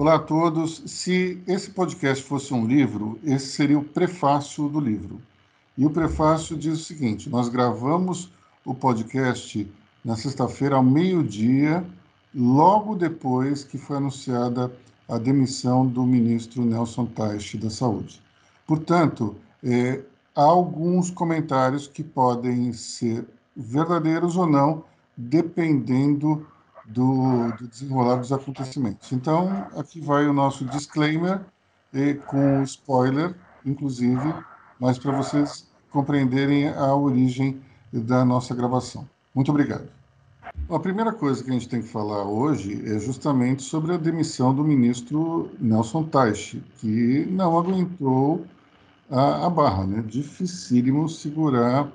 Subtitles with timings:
[0.00, 0.82] Olá a todos.
[0.86, 5.20] Se esse podcast fosse um livro, esse seria o prefácio do livro.
[5.76, 8.32] E o prefácio diz o seguinte: nós gravamos
[8.64, 9.70] o podcast
[10.02, 11.84] na sexta-feira ao meio-dia,
[12.34, 14.72] logo depois que foi anunciada
[15.06, 18.22] a demissão do ministro Nelson Teich da Saúde.
[18.66, 20.00] Portanto, é,
[20.34, 24.82] há alguns comentários que podem ser verdadeiros ou não,
[25.14, 26.46] dependendo
[26.90, 29.12] do, do desenrolar dos acontecimentos.
[29.12, 31.40] Então, aqui vai o nosso disclaimer,
[31.92, 34.34] e com spoiler, inclusive,
[34.78, 37.60] mas para vocês compreenderem a origem
[37.92, 39.08] da nossa gravação.
[39.34, 39.88] Muito obrigado.
[40.68, 44.54] A primeira coisa que a gente tem que falar hoje é justamente sobre a demissão
[44.54, 48.44] do ministro Nelson Teich, que não aguentou
[49.10, 50.04] a, a barra, né?
[50.06, 51.88] Dificílimo segurar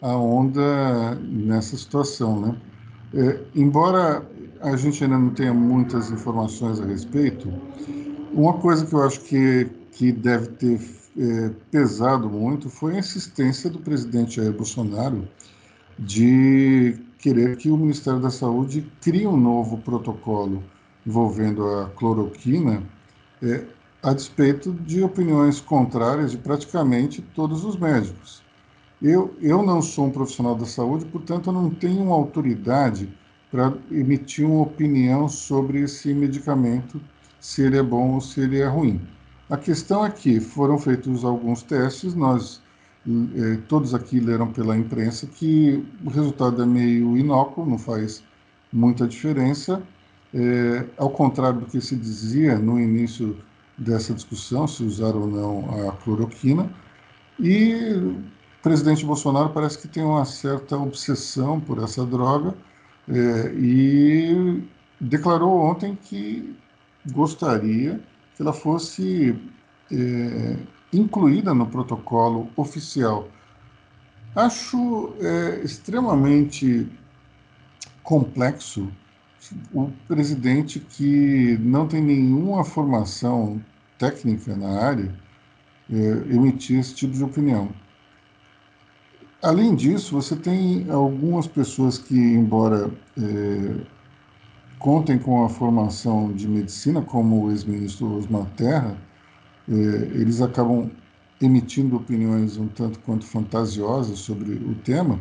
[0.00, 2.56] a onda nessa situação, né?
[3.12, 4.24] É, embora
[4.62, 7.52] a gente ainda não tenha muitas informações a respeito,
[8.32, 10.80] uma coisa que eu acho que, que deve ter
[11.18, 15.28] é, pesado muito foi a insistência do presidente Jair Bolsonaro
[15.98, 20.62] de querer que o Ministério da Saúde crie um novo protocolo
[21.06, 22.82] envolvendo a cloroquina,
[23.42, 23.64] é,
[24.02, 28.42] a despeito de opiniões contrárias de praticamente todos os médicos.
[29.02, 33.08] Eu, eu não sou um profissional da saúde, portanto, eu não tenho autoridade
[33.50, 37.00] para emitir uma opinião sobre esse medicamento,
[37.40, 39.00] se ele é bom ou se ele é ruim.
[39.48, 42.62] A questão é que foram feitos alguns testes, nós
[43.08, 48.22] eh, todos aqui leram pela imprensa que o resultado é meio inócuo, não faz
[48.72, 49.82] muita diferença,
[50.32, 53.36] é, ao contrário do que se dizia no início
[53.76, 56.70] dessa discussão, se usar ou não a cloroquina,
[57.38, 58.22] e o
[58.62, 62.54] presidente Bolsonaro parece que tem uma certa obsessão por essa droga
[63.10, 64.62] é, e
[65.00, 66.56] declarou ontem que
[67.12, 68.00] gostaria
[68.36, 69.36] que ela fosse
[69.90, 70.56] é,
[70.92, 73.28] incluída no protocolo oficial.
[74.34, 76.88] Acho é, extremamente
[78.02, 78.90] complexo
[79.72, 83.60] o presidente que não tem nenhuma formação
[83.98, 85.14] técnica na área
[85.90, 85.94] é,
[86.32, 87.70] emitir esse tipo de opinião.
[89.42, 93.86] Além disso, você tem algumas pessoas que, embora é,
[94.78, 98.96] contem com a formação de medicina, como o ex-ministro Osmar Terra,
[99.68, 100.90] é, eles acabam
[101.40, 105.18] emitindo opiniões um tanto quanto fantasiosas sobre o tema,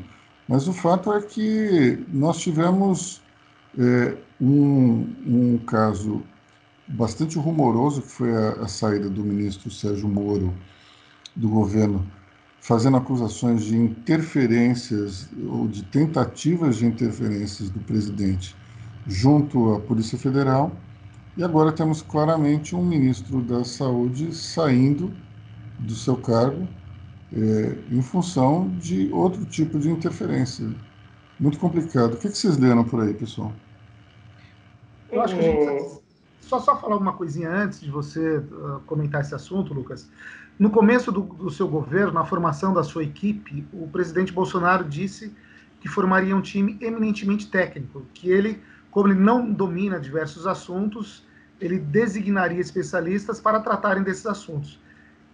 [0.47, 3.22] mas o fato é que nós tivemos
[3.78, 6.24] é, um, um, caso
[6.88, 10.53] bastante rumoroso, que foi a, a, saída do ministro Sérgio Moro
[11.35, 12.06] do governo,
[12.62, 18.56] fazendo acusações de interferências ou de tentativas de interferências do presidente
[19.08, 20.72] junto à Polícia Federal
[21.38, 25.14] e agora temos claramente um ministro da Saúde saindo
[25.80, 26.68] do seu cargo
[27.31, 30.70] é, em função de outro tipo de interferência.
[31.40, 32.16] Muito complicado.
[32.16, 33.53] O que, que vocês leram por aí, pessoal?
[35.12, 36.00] Eu acho que a gente.
[36.41, 40.09] Só, só falar uma coisinha antes de você uh, comentar esse assunto, Lucas.
[40.59, 45.34] No começo do, do seu governo, na formação da sua equipe, o presidente Bolsonaro disse
[45.80, 48.62] que formaria um time eminentemente técnico, que ele,
[48.92, 51.25] como ele não domina diversos assuntos,
[51.62, 54.78] ele designaria especialistas para tratarem desses assuntos.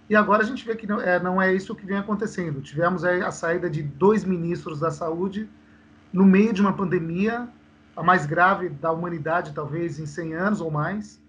[0.08, 2.62] E agora a gente vê que não é, não é isso que vem acontecendo.
[2.62, 5.50] Tivemos a saída de dois ministros da saúde
[6.13, 7.50] no meio de uma pandemia,
[7.96, 11.19] a mais grave da humanidade, talvez em 100 anos ou mais,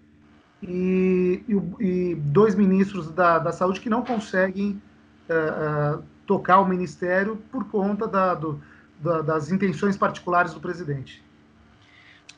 [0.61, 4.81] e, e, e dois ministros da, da saúde que não conseguem
[5.29, 8.59] uh, uh, tocar o ministério por conta da, do,
[8.99, 11.23] da, das intenções particulares do presidente.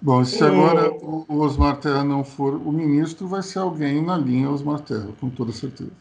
[0.02, 4.50] Bom, se agora o, Osmar Terra não for o ministro, vai ser alguém na linha
[4.50, 5.92] Osmar Terra, com toda certeza.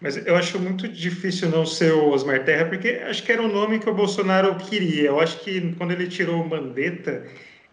[0.00, 3.48] Mas eu acho muito difícil não ser o Osmar Terra, porque acho que era o
[3.48, 5.08] nome que o Bolsonaro queria.
[5.08, 7.24] Eu acho que quando ele tirou o Mandetta,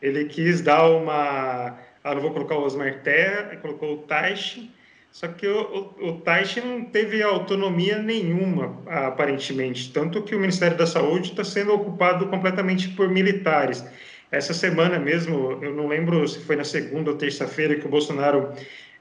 [0.01, 1.77] ele quis dar uma.
[2.05, 4.69] Ah, não vou colocar o Osmar Terra, colocou o Taish,
[5.11, 9.91] só que o, o, o Taish não teve autonomia nenhuma, aparentemente.
[9.91, 13.83] Tanto que o Ministério da Saúde está sendo ocupado completamente por militares.
[14.31, 18.53] Essa semana mesmo, eu não lembro se foi na segunda ou terça-feira que o Bolsonaro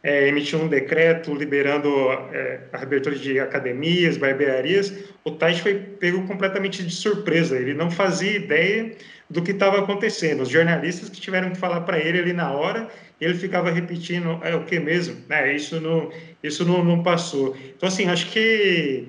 [0.03, 1.91] é, emitiu um decreto liberando
[2.33, 4.95] é, a abertura de academias, barbearias.
[5.23, 7.59] O Tais foi pego completamente de surpresa.
[7.59, 8.97] Ele não fazia ideia
[9.29, 10.43] do que estava acontecendo.
[10.43, 12.89] Os jornalistas que tiveram que falar para ele ali na hora,
[13.21, 15.17] ele ficava repetindo: é o que mesmo?
[15.31, 16.11] É, isso não,
[16.43, 17.57] isso não, não passou.
[17.77, 19.07] Então, assim, acho que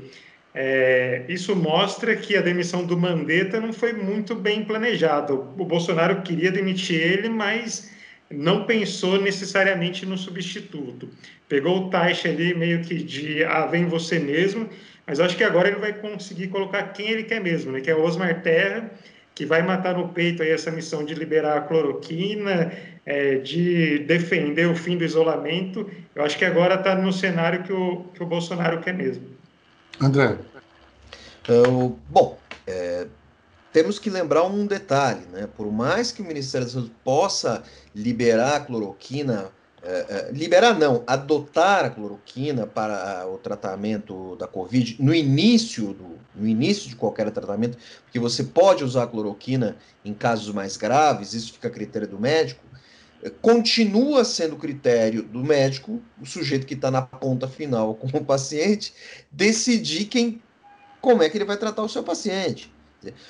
[0.54, 5.34] é, isso mostra que a demissão do Mandetta não foi muito bem planejada.
[5.34, 7.94] O Bolsonaro queria demitir ele, mas
[8.32, 11.10] não pensou necessariamente no substituto.
[11.48, 14.70] Pegou o Taixa ali meio que de ah, vem você mesmo,
[15.06, 17.82] mas acho que agora ele vai conseguir colocar quem ele quer mesmo, né?
[17.82, 18.90] que é o Osmar Terra,
[19.36, 22.72] que vai matar no peito aí essa missão de liberar a cloroquina,
[23.06, 25.92] é, de defender o fim do isolamento.
[26.16, 29.28] Eu acho que agora está no cenário que o, que o Bolsonaro quer mesmo.
[30.02, 30.38] André.
[31.50, 33.08] Uh, bom, é,
[33.74, 35.50] temos que lembrar um detalhe, né?
[35.56, 37.62] Por mais que o Ministério da Saúde possa
[37.94, 39.52] liberar a cloroquina,
[39.88, 46.18] é, é, liberar não, adotar a cloroquina para o tratamento da Covid no início do,
[46.34, 51.34] no início de qualquer tratamento, porque você pode usar a cloroquina em casos mais graves,
[51.34, 52.64] isso fica a critério do médico.
[53.22, 58.26] É, continua sendo critério do médico, o sujeito que está na ponta final com o
[58.26, 58.92] paciente,
[59.32, 60.42] decidir quem,
[61.00, 62.74] como é que ele vai tratar o seu paciente.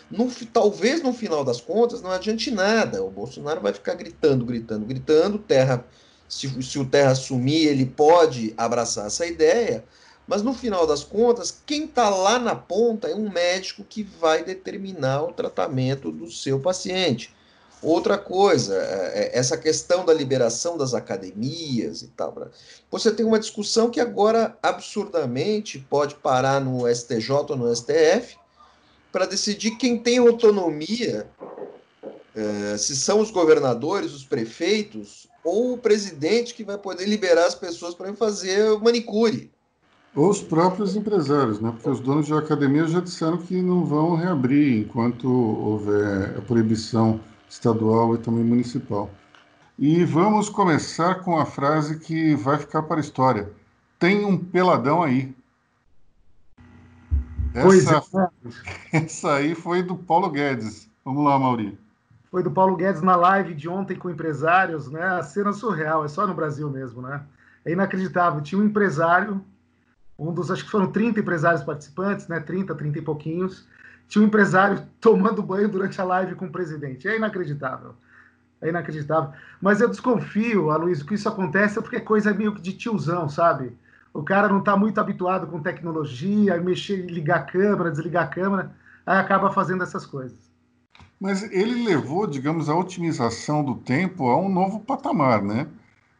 [0.10, 3.04] No, talvez no final das contas não adiante nada.
[3.04, 5.38] O Bolsonaro vai ficar gritando, gritando, gritando.
[5.38, 5.86] Terra,
[6.28, 9.84] se, se o Terra assumir, ele pode abraçar essa ideia.
[10.28, 14.44] Mas no final das contas, quem está lá na ponta é um médico que vai
[14.44, 17.34] determinar o tratamento do seu paciente.
[17.82, 22.50] Outra coisa, é, é, essa questão da liberação das academias e tal.
[22.90, 28.38] Você tem uma discussão que agora absurdamente pode parar no STJ ou no STF,
[29.12, 31.28] para decidir quem tem autonomia,
[32.36, 37.56] é, se são os governadores, os prefeitos ou o presidente que vai poder liberar as
[37.56, 39.52] pessoas para fazer manicure.
[40.16, 41.72] Ou os próprios empresários, né?
[41.72, 47.20] porque os donos de academia já disseram que não vão reabrir enquanto houver a proibição
[47.50, 49.10] estadual e também municipal.
[49.78, 53.52] E vamos começar com a frase que vai ficar para a história.
[54.00, 55.36] Tem um peladão aí.
[57.54, 58.04] Essa,
[58.92, 58.98] é.
[59.04, 60.90] essa aí foi do Paulo Guedes.
[61.04, 61.78] Vamos lá, Mauri.
[62.36, 65.02] Foi do Paulo Guedes na live de ontem com empresários, né?
[65.02, 67.24] A cena surreal, é só no Brasil mesmo, né?
[67.64, 68.42] É inacreditável.
[68.42, 69.42] Tinha um empresário,
[70.20, 72.42] um dos, acho que foram 30 empresários participantes, né?
[72.42, 73.66] 30, 30 e pouquinhos.
[74.10, 77.08] Tinha um empresário tomando banho durante a live com o presidente.
[77.08, 77.96] É inacreditável.
[78.62, 79.32] É inacreditável.
[79.62, 83.72] Mas eu desconfio, Aloysio, que isso acontece porque é coisa meio que de tiozão, sabe?
[84.14, 88.72] o cara não está muito habituado com tecnologia, mexer, ligar a câmera, desligar a câmera,
[89.06, 90.54] aí acaba fazendo essas coisas.
[91.26, 95.66] Mas ele levou, digamos, a otimização do tempo a um novo patamar, né?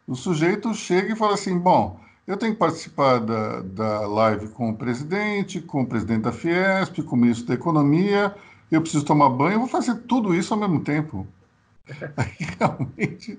[0.08, 4.72] O sujeito chega e fala assim: bom, eu tenho que participar da, da live com
[4.72, 8.36] o presidente, com o presidente da Fiesp, com o ministro da Economia,
[8.72, 11.28] eu preciso tomar banho, eu vou fazer tudo isso ao mesmo tempo.
[12.18, 13.38] Aí realmente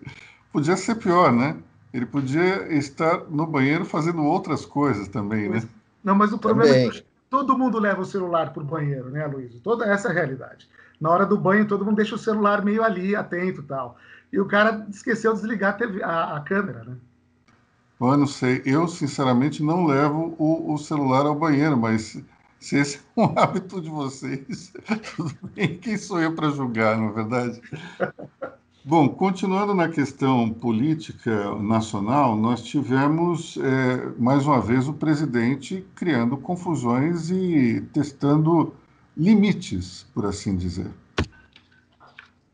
[0.52, 1.56] podia ser pior, né?
[1.92, 5.64] Ele podia estar no banheiro fazendo outras coisas também, né?
[6.04, 6.88] Não, mas o problema também.
[6.90, 9.58] é que todo mundo leva o celular para o banheiro, né, Luiz?
[9.62, 10.68] Toda essa é a realidade.
[11.00, 13.96] Na hora do banho, todo mundo deixa o celular meio ali, atento e tal.
[14.32, 16.96] E o cara esqueceu de desligar a, TV, a, a câmera, né?
[18.00, 18.62] Eu não sei.
[18.64, 22.22] Eu, sinceramente, não levo o, o, celular ao banheiro, mas
[22.60, 24.72] se esse é um hábito de vocês,
[25.16, 25.78] tudo bem.
[25.78, 27.60] Quem sou eu para julgar, não é verdade?
[28.84, 36.36] Bom, continuando na questão política nacional, nós tivemos é, mais uma vez o presidente criando
[36.36, 38.72] confusões e testando
[39.16, 40.90] limites, por assim dizer.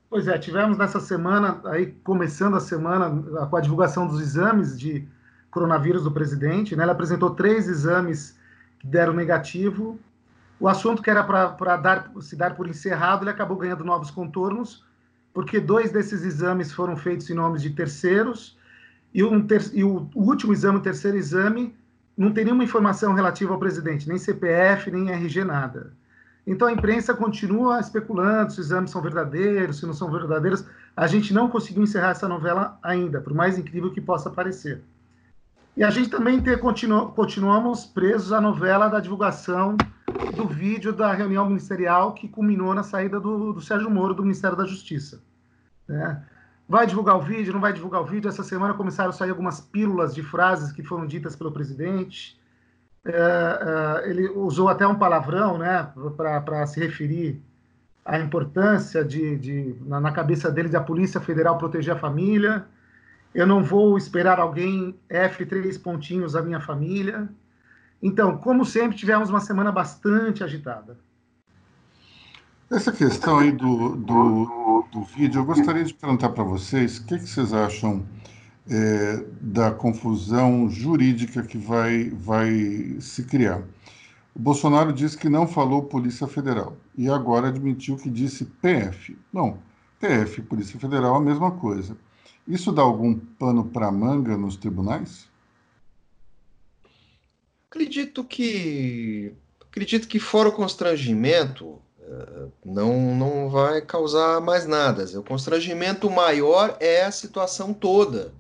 [0.08, 3.10] Pois é, tivemos nessa semana, aí começando a semana,
[3.48, 5.08] com a divulgação dos exames de
[5.50, 6.76] coronavírus do presidente.
[6.76, 6.84] Né?
[6.84, 8.36] Ele apresentou três exames
[8.78, 9.98] que deram negativo.
[10.60, 14.84] O assunto que era para dar, se dar por encerrado, ele acabou ganhando novos contornos
[15.32, 18.56] porque dois desses exames foram feitos em nome de terceiros,
[19.14, 21.74] e, um ter e o, o, último exame, o terceiro exame,
[22.16, 25.92] não tem nenhuma informação relativa ao presidente, nem CPF, nem RG, nada.
[26.46, 30.64] Então a imprensa continua especulando se os exames são verdadeiros, se não são verdadeiros.
[30.96, 34.82] A gente não conseguiu encerrar essa novela ainda, por mais incrível que possa parecer.
[35.76, 39.76] E a gente também ter, continu, continuamos presos à novela da divulgação
[40.36, 44.56] do vídeo da reunião ministerial que culminou na saída do, do Sérgio Moro do Ministério
[44.56, 45.22] da Justiça.
[45.88, 46.22] Né?
[46.68, 48.28] Vai divulgar o vídeo, não vai divulgar o vídeo?
[48.28, 52.38] Essa semana começaram a sair algumas pílulas de frases que foram ditas pelo presidente.
[53.04, 57.42] É, é, ele usou até um palavrão né, para se referir
[58.04, 62.64] à importância de, de na, na, cabeça dele da Polícia Federal proteger a família.
[63.34, 67.28] Eu não vou esperar alguém F três pontinhos a minha família.
[68.00, 70.96] Então, como sempre, tivemos uma semana bastante agitada.
[72.70, 77.18] Essa questão aí do, do, do vídeo, eu gostaria de perguntar para vocês o que,
[77.18, 78.04] que vocês acham
[78.70, 83.62] é, da confusão jurídica que vai, vai se criar.
[84.34, 89.18] O Bolsonaro disse que não falou Polícia Federal e agora admitiu que disse PF.
[89.32, 89.58] Não,
[90.00, 91.96] PF, Polícia Federal, a mesma coisa.
[92.46, 95.28] Isso dá algum pano para manga nos tribunais?
[97.70, 105.04] Acredito que acredito que fora o constrangimento eh, não não vai causar mais nada.
[105.18, 108.32] O constrangimento maior é a situação toda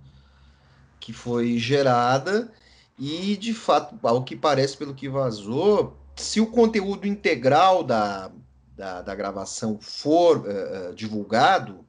[1.02, 2.50] que foi gerada
[2.96, 8.30] e de fato, ao que parece pelo que vazou, se o conteúdo integral da,
[8.76, 11.84] da, da gravação for uh, divulgado,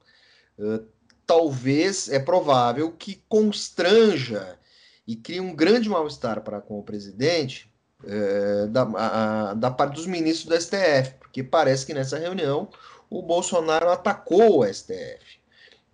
[0.58, 0.84] uh,
[1.24, 4.58] talvez é provável que constranja
[5.06, 7.70] e crie um grande mal-estar para com o presidente
[8.02, 12.68] uh, da, a, da parte dos ministros do STF, porque parece que nessa reunião
[13.08, 15.43] o Bolsonaro atacou o STF.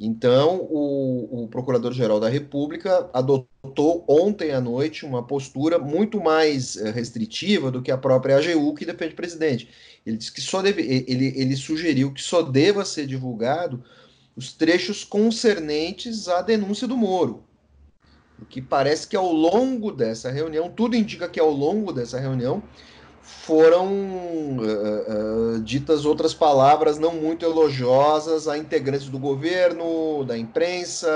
[0.03, 7.71] Então, o, o Procurador-Geral da República adotou ontem à noite uma postura muito mais restritiva
[7.71, 9.69] do que a própria AGU, que depende do presidente.
[10.07, 13.85] Ele disse que só deve, ele, ele sugeriu que só deva ser divulgado
[14.35, 17.45] os trechos concernentes à denúncia do Moro.
[18.41, 22.63] O que parece que ao longo dessa reunião, tudo indica que ao longo dessa reunião
[23.31, 23.89] foram
[24.59, 31.09] uh, uh, ditas outras palavras não muito elogiosas a integrantes do governo, da imprensa,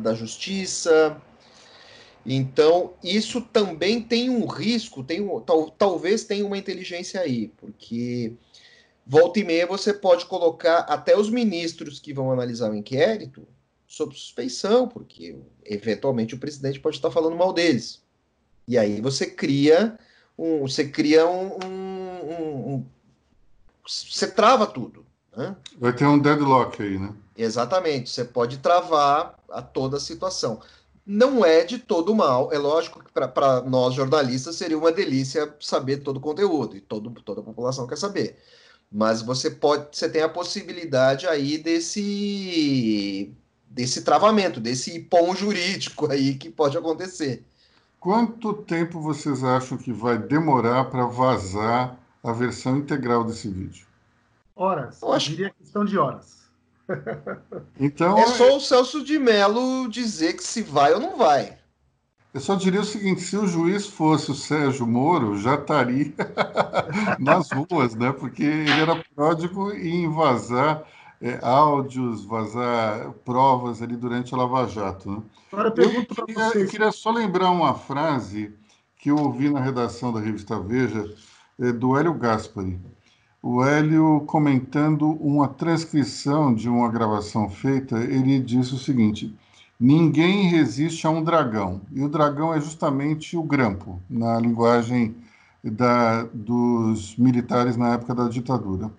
[0.00, 1.20] da justiça.
[2.24, 8.32] Então, isso também tem um risco, tem um, tal, talvez tenha uma inteligência aí, porque
[9.06, 13.46] volta e meia você pode colocar até os ministros que vão analisar o inquérito
[13.86, 18.02] sob suspeição, porque eventualmente o presidente pode estar falando mal deles.
[18.66, 19.98] E aí você cria
[20.42, 22.86] um, você cria um, um, um,
[23.86, 25.04] você trava tudo.
[25.36, 25.56] Né?
[25.78, 27.14] Vai ter um deadlock aí, né?
[27.36, 30.60] Exatamente, você pode travar a toda a situação
[31.06, 32.52] não é de todo mal.
[32.52, 37.10] É lógico que para nós jornalistas seria uma delícia saber todo o conteúdo, e todo,
[37.22, 38.38] toda a população quer saber.
[38.90, 43.34] Mas você pode, você tem a possibilidade aí desse
[43.66, 47.42] desse travamento, desse pão jurídico aí que pode acontecer.
[48.02, 53.86] Quanto tempo vocês acham que vai demorar para vazar a versão integral desse vídeo?
[54.56, 55.00] Horas.
[55.00, 55.30] Eu, acho...
[55.30, 56.42] Eu diria questão de horas.
[57.78, 61.56] Então, é só o Celso de Mello dizer que se vai ou não vai.
[62.34, 66.12] Eu só diria o seguinte: se o juiz fosse o Sérgio Moro, já estaria
[67.20, 68.12] nas ruas, né?
[68.12, 70.82] Porque ele era pródigo em vazar
[71.22, 75.10] é, áudios, vazar provas ali durante a Lava Jato.
[75.10, 75.22] Né?
[75.52, 76.64] Agora eu para vocês.
[76.64, 78.52] Eu queria só lembrar uma frase
[78.98, 81.14] que eu ouvi na redação da revista Veja,
[81.60, 82.78] é, do Hélio Gaspari
[83.42, 89.36] o Hélio, comentando uma transcrição de uma gravação feita, ele disse o seguinte:
[89.80, 91.80] ninguém resiste a um dragão.
[91.90, 95.16] E o dragão é justamente o grampo, na linguagem
[95.62, 98.90] da, dos militares na época da ditadura.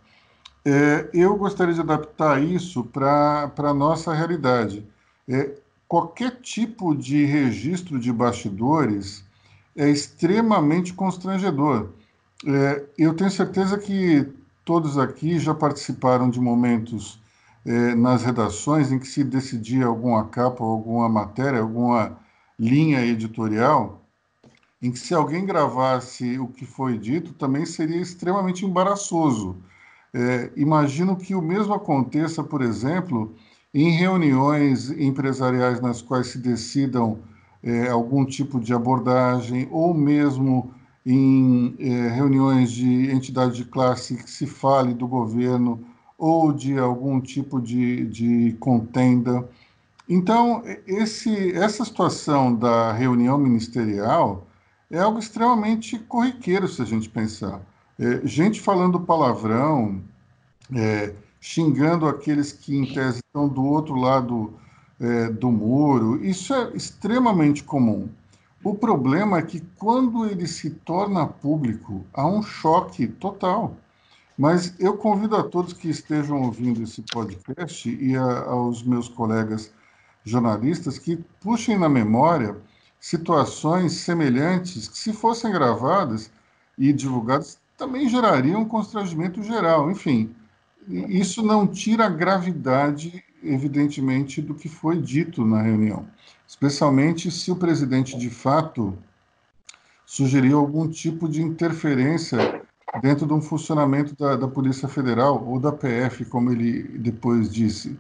[0.66, 4.88] É, eu gostaria de adaptar isso para a nossa realidade.
[5.28, 9.26] É, qualquer tipo de registro de bastidores
[9.76, 11.90] é extremamente constrangedor.
[12.46, 14.28] É, eu tenho certeza que
[14.64, 17.20] todos aqui já participaram de momentos
[17.66, 22.18] é, nas redações em que se decidia alguma capa, alguma matéria, alguma
[22.58, 24.02] linha editorial,
[24.82, 29.58] em que se alguém gravasse o que foi dito, também seria extremamente embaraçoso.
[30.14, 33.36] É, imagino que o mesmo aconteça, por exemplo,
[33.74, 37.20] em reuniões empresariais nas quais se decidam
[37.64, 40.74] é, algum tipo de abordagem, ou mesmo
[41.06, 45.84] em eh, reuniões de entidade de classe que se fale do governo
[46.18, 49.48] ou de algum tipo de, de contenda.
[50.08, 54.48] Então, esse, essa situação da reunião ministerial
[54.90, 57.62] é algo extremamente corriqueiro, se a gente pensar.
[58.00, 60.02] É, gente falando palavrão,
[60.76, 64.54] é, xingando aqueles que, em tese, estão do outro lado
[65.00, 68.10] é, do muro, isso é extremamente comum.
[68.64, 73.76] O problema é que quando ele se torna público, há um choque total.
[74.38, 79.72] Mas eu convido a todos que estejam ouvindo esse podcast e a, aos meus colegas
[80.24, 82.56] jornalistas que puxem na memória
[83.00, 86.32] situações semelhantes que, se fossem gravadas
[86.78, 89.90] e divulgadas, também gerariam um constrangimento geral.
[89.90, 90.36] Enfim,
[90.88, 96.08] isso não tira a gravidade, evidentemente, do que foi dito na reunião
[96.54, 98.96] especialmente se o presidente de fato
[100.06, 102.62] sugeriu algum tipo de interferência
[103.02, 107.98] dentro de um funcionamento da, da, Polícia Federal ou da PF, como ele depois disse.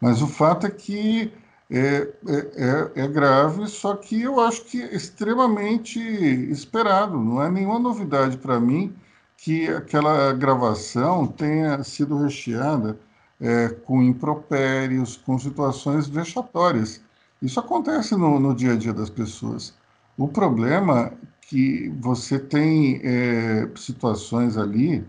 [0.00, 1.32] Mas o fato é que
[1.70, 7.16] é, é, é, é grave, só que eu acho que é extremamente esperado.
[7.16, 8.92] Não é nenhuma novidade para mim
[9.44, 12.98] que aquela gravação tenha sido recheada
[13.38, 17.02] é, com impropérios, com situações vexatórias.
[17.42, 19.74] Isso acontece no, no dia a dia das pessoas.
[20.16, 25.06] O problema é que você tem é, situações ali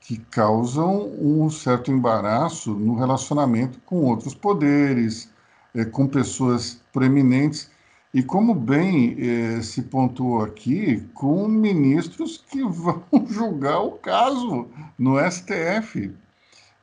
[0.00, 5.30] que causam um certo embaraço no relacionamento com outros poderes,
[5.72, 7.70] é, com pessoas proeminentes,
[8.16, 14.66] e como bem é, se pontuou aqui, com ministros que vão julgar o caso
[14.98, 16.10] no STF.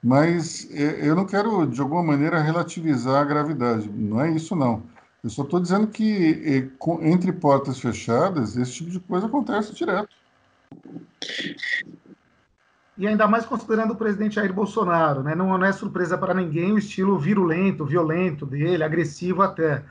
[0.03, 4.83] Mas é, eu não quero, de alguma maneira, relativizar a gravidade, não é isso, não.
[5.23, 10.15] Eu só estou dizendo que é, entre portas fechadas, esse tipo de coisa acontece direto.
[12.95, 15.33] E ainda mais considerando o presidente Jair Bolsonaro, né?
[15.33, 19.83] não, não é surpresa para ninguém o estilo virulento, violento dele, agressivo até.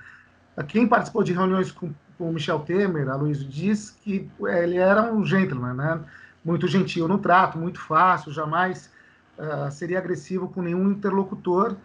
[0.69, 5.13] Quem participou de reuniões com, com o Michel Temer, a Luiz, diz que ele era
[5.13, 6.01] um gentleman, né?
[6.45, 8.91] muito gentil no trato, muito fácil, jamais
[9.39, 11.77] uh, seria agressivo com nenhum interlocutor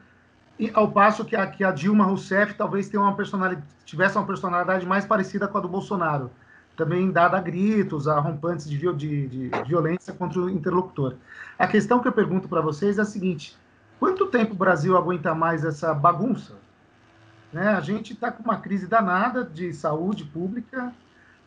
[0.59, 4.25] e ao passo que a, que a Dilma Rousseff talvez tenha uma personalidade, tivesse uma
[4.25, 6.31] personalidade mais parecida com a do Bolsonaro,
[6.75, 11.15] também dada a gritos, a rompantes de, de, de violência contra o interlocutor.
[11.59, 13.55] A questão que eu pergunto para vocês é a seguinte:
[13.99, 16.55] quanto tempo o Brasil aguenta mais essa bagunça?
[17.51, 17.67] Né?
[17.69, 20.93] A gente está com uma crise danada de saúde pública,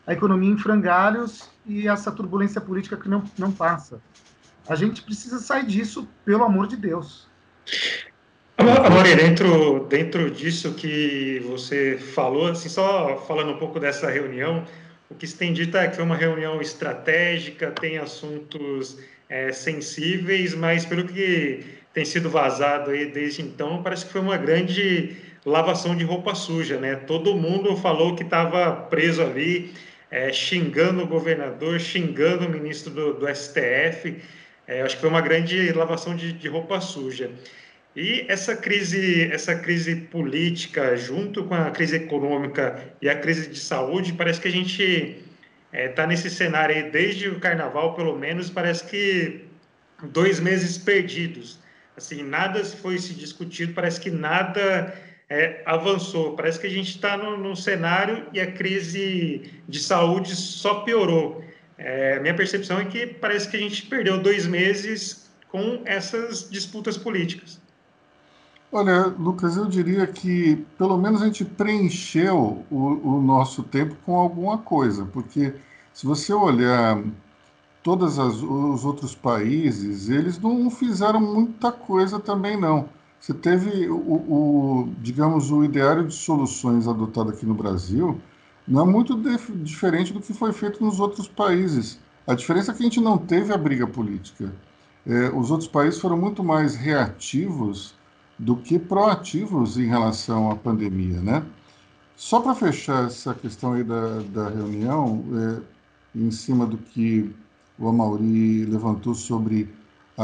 [0.05, 4.01] a economia em frangalhos e essa turbulência política que não, não passa.
[4.67, 7.27] A gente precisa sair disso, pelo amor de Deus.
[8.57, 14.65] Amore, dentro, dentro disso que você falou, assim, só falando um pouco dessa reunião,
[15.09, 20.53] o que se tem dito é que foi uma reunião estratégica, tem assuntos é, sensíveis,
[20.53, 25.95] mas pelo que tem sido vazado aí desde então, parece que foi uma grande lavação
[25.95, 26.95] de roupa suja, né?
[26.95, 29.73] Todo mundo falou que estava preso ali,
[30.09, 34.21] é, xingando o governador, xingando o ministro do, do STF.
[34.67, 37.31] É, acho que foi uma grande lavação de, de roupa suja.
[37.95, 43.59] E essa crise, essa crise política, junto com a crise econômica e a crise de
[43.59, 45.23] saúde, parece que a gente está
[45.73, 49.45] é, tá nesse cenário aí desde o carnaval, pelo menos, parece que
[50.03, 51.59] dois meses perdidos.
[51.97, 54.93] Assim, nada foi se discutido, parece que nada
[55.31, 56.35] é, avançou.
[56.35, 61.41] Parece que a gente está num cenário e a crise de saúde só piorou.
[61.77, 66.97] É, minha percepção é que parece que a gente perdeu dois meses com essas disputas
[66.97, 67.61] políticas.
[68.73, 74.17] Olha, Lucas, eu diria que pelo menos a gente preencheu o, o nosso tempo com
[74.17, 75.53] alguma coisa, porque
[75.93, 77.01] se você olhar
[77.81, 82.89] todos os outros países, eles não fizeram muita coisa também, não.
[83.21, 88.19] Você teve o, o, digamos, o ideário de soluções adotado aqui no Brasil,
[88.67, 89.15] não é muito
[89.63, 91.99] diferente do que foi feito nos outros países.
[92.25, 94.51] A diferença é que a gente não teve a briga política.
[95.05, 97.93] É, os outros países foram muito mais reativos
[98.39, 101.43] do que proativos em relação à pandemia, né?
[102.15, 105.23] Só para fechar essa questão aí da, da reunião,
[106.15, 107.31] é, em cima do que
[107.77, 109.69] o Amauri levantou sobre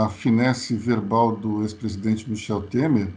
[0.03, 3.11] a finesse verbal do ex-presidente Michel Temer,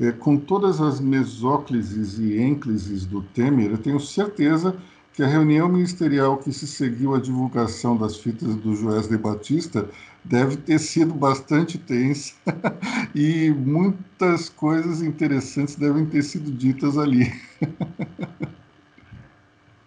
[0.00, 4.74] é, com todas as mesóclises e ênclises do Temer, eu tenho certeza
[5.12, 9.86] que a reunião ministerial que se seguiu à divulgação das fitas do Joesley Batista
[10.24, 12.32] deve ter sido bastante tensa
[13.14, 17.30] e muitas coisas interessantes devem ter sido ditas ali.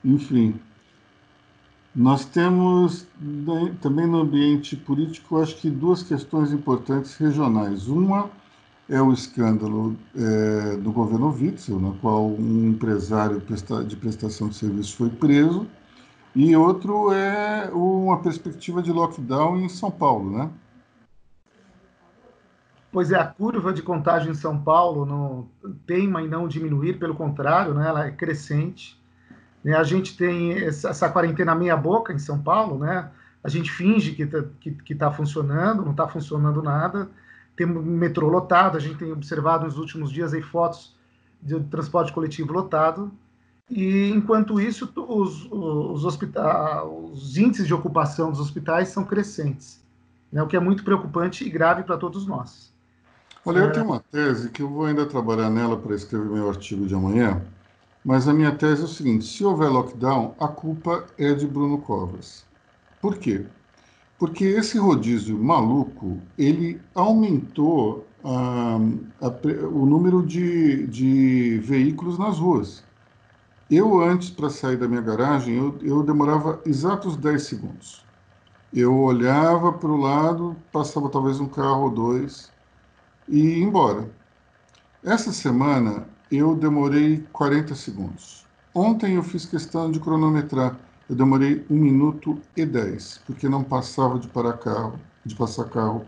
[0.06, 0.60] Enfim,
[1.96, 3.08] nós temos
[3.82, 7.88] também no ambiente político, acho que duas questões importantes regionais.
[7.88, 8.30] Uma
[8.90, 13.42] é o escândalo é, do governo Witzel, na qual um empresário
[13.88, 15.66] de prestação de serviço foi preso,
[16.36, 20.50] e outro é uma perspectiva de lockdown em São Paulo, né?
[22.92, 25.48] Pois é, a curva de contágio em São Paulo não
[25.86, 29.02] teima em não diminuir, pelo contrário, né, ela é crescente.
[29.66, 33.10] Né, a gente tem essa, quarentena meia-boca em São Paulo, né?
[33.44, 37.10] A gente finge que está que, que tá funcionando, não está funcionando nada.
[37.56, 40.96] Tem metrô lotado, a gente tem observado nos últimos dias aí fotos
[41.42, 43.12] de transporte coletivo lotado.
[43.68, 49.84] E, enquanto isso, os, os, os índices de ocupação dos hospitais são crescentes,
[50.32, 52.72] né, o que é muito preocupante e grave para todos nós.
[53.44, 53.72] Olha, eu é...
[53.72, 57.42] tenho uma tese que eu vou ainda trabalhar nela para escrever meu artigo de amanhã,
[58.06, 61.80] mas a minha tese é o seguinte: se houver lockdown, a culpa é de Bruno
[61.80, 62.46] Covas.
[63.02, 63.48] Por quê?
[64.20, 68.78] Porque esse rodízio maluco ele aumentou ah,
[69.22, 69.28] a,
[69.68, 72.84] o número de, de veículos nas ruas.
[73.70, 78.06] Eu, antes, para sair da minha garagem, eu, eu demorava exatos 10 segundos.
[78.72, 82.52] Eu olhava para o lado, passava talvez um carro ou dois,
[83.28, 84.08] e ir embora.
[85.04, 88.46] Essa semana eu demorei 40 segundos.
[88.74, 90.78] Ontem eu fiz questão de cronometrar.
[91.10, 96.06] Eu demorei 1 minuto e 10, porque não passava de parar carro, de passar carro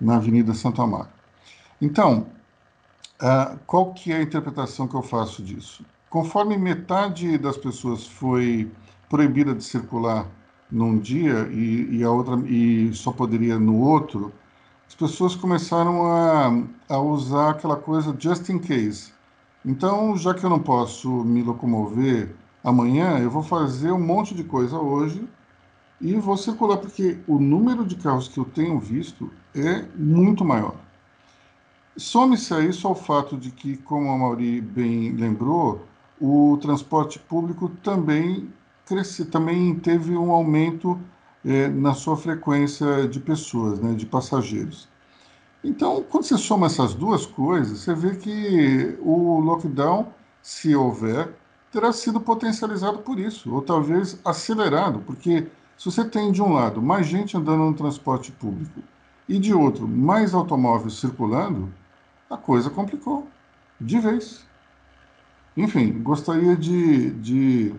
[0.00, 1.08] na Avenida Santa Amaro.
[1.80, 2.26] Então,
[3.22, 5.84] uh, qual que é a interpretação que eu faço disso?
[6.08, 8.70] Conforme metade das pessoas foi
[9.08, 10.26] proibida de circular
[10.70, 14.32] num dia e, e a outra e só poderia no outro,
[14.86, 19.12] as pessoas começaram a, a usar aquela coisa just in case.
[19.68, 24.42] Então, já que eu não posso me locomover amanhã, eu vou fazer um monte de
[24.42, 25.28] coisa hoje
[26.00, 30.74] e vou circular, porque o número de carros que eu tenho visto é muito maior.
[31.98, 35.84] Some-se a isso ao fato de que, como a Mauri bem lembrou,
[36.18, 38.48] o transporte público também
[38.86, 40.98] cresce, também teve um aumento
[41.44, 44.87] é, na sua frequência de pessoas, né, de passageiros.
[45.62, 51.34] Então, quando você soma essas duas coisas, você vê que o lockdown, se houver,
[51.72, 56.80] terá sido potencializado por isso, ou talvez acelerado, porque se você tem de um lado
[56.80, 58.82] mais gente andando no transporte público
[59.28, 61.72] e de outro mais automóveis circulando,
[62.30, 63.28] a coisa complicou
[63.80, 64.46] de vez.
[65.56, 67.74] Enfim, gostaria de, de,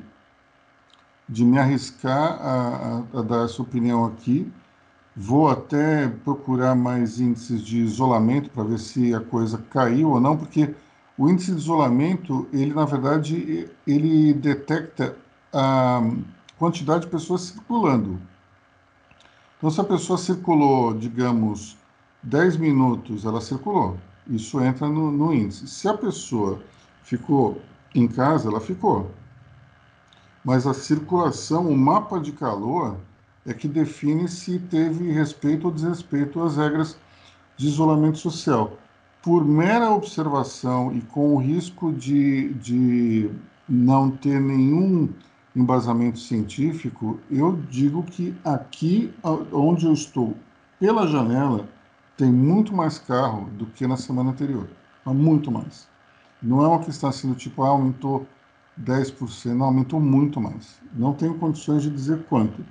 [1.28, 4.52] de me arriscar a, a, a dar essa opinião aqui.
[5.16, 10.38] Vou até procurar mais índices de isolamento para ver se a coisa caiu ou não,
[10.38, 10.74] porque
[11.18, 15.16] o índice de isolamento, ele na verdade, ele detecta
[15.52, 16.02] a
[16.58, 18.20] quantidade de pessoas circulando.
[19.58, 21.78] Então, se a pessoa circulou, digamos,
[22.24, 23.98] 10 minutos, ela circulou.
[24.28, 25.68] Isso entra no, no índice.
[25.68, 26.62] Se a pessoa
[27.04, 27.62] ficou
[27.94, 29.12] em casa, ela ficou.
[30.44, 32.98] Mas a circulação, o mapa de calor,
[33.50, 36.96] é que define se teve respeito ou desrespeito às regras
[37.58, 38.78] de isolamento social.
[39.24, 43.32] Por mera observação e com o risco de, de
[43.68, 45.10] não ter nenhum
[45.56, 49.12] embasamento científico, eu digo que aqui
[49.52, 50.38] onde eu estou,
[50.80, 51.68] pela janela,
[52.16, 54.70] tem muito mais carro do que na semana anterior.
[55.04, 55.88] Há muito mais.
[56.42, 58.28] Não é uma questão assim do tipo, ah, aumentou
[58.80, 60.80] 10%, não, aumentou muito mais.
[60.94, 62.64] Não tenho condições de dizer quanto,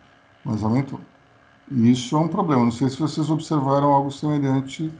[0.48, 0.98] mas aumentou.
[1.70, 2.64] E isso é um problema.
[2.64, 4.90] Não sei se vocês observaram algo semelhante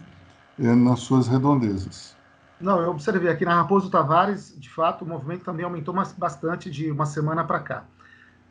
[0.61, 2.15] eh, nas suas redondezas.
[2.61, 6.91] Não, eu observei aqui na Raposo Tavares, de fato, o movimento também aumentou bastante de
[6.91, 7.85] uma semana para cá.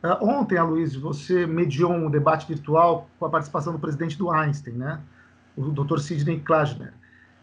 [0.03, 4.73] Uh, ontem, Aloysio, você mediou um debate virtual com a participação do presidente do Einstein,
[4.73, 4.99] né?
[5.55, 5.99] o Dr.
[5.99, 6.93] Sidney Klagener.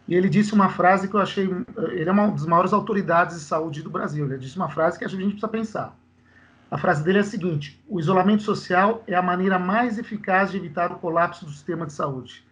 [0.07, 1.49] E ele disse uma frase que eu achei.
[1.91, 4.25] Ele é uma das maiores autoridades de saúde do Brasil.
[4.25, 5.95] Ele disse uma frase que a gente precisa pensar.
[6.75, 10.57] A frase dele é a seguinte: o isolamento social é a maneira mais eficaz de
[10.57, 12.45] evitar o colapso do sistema de saúde.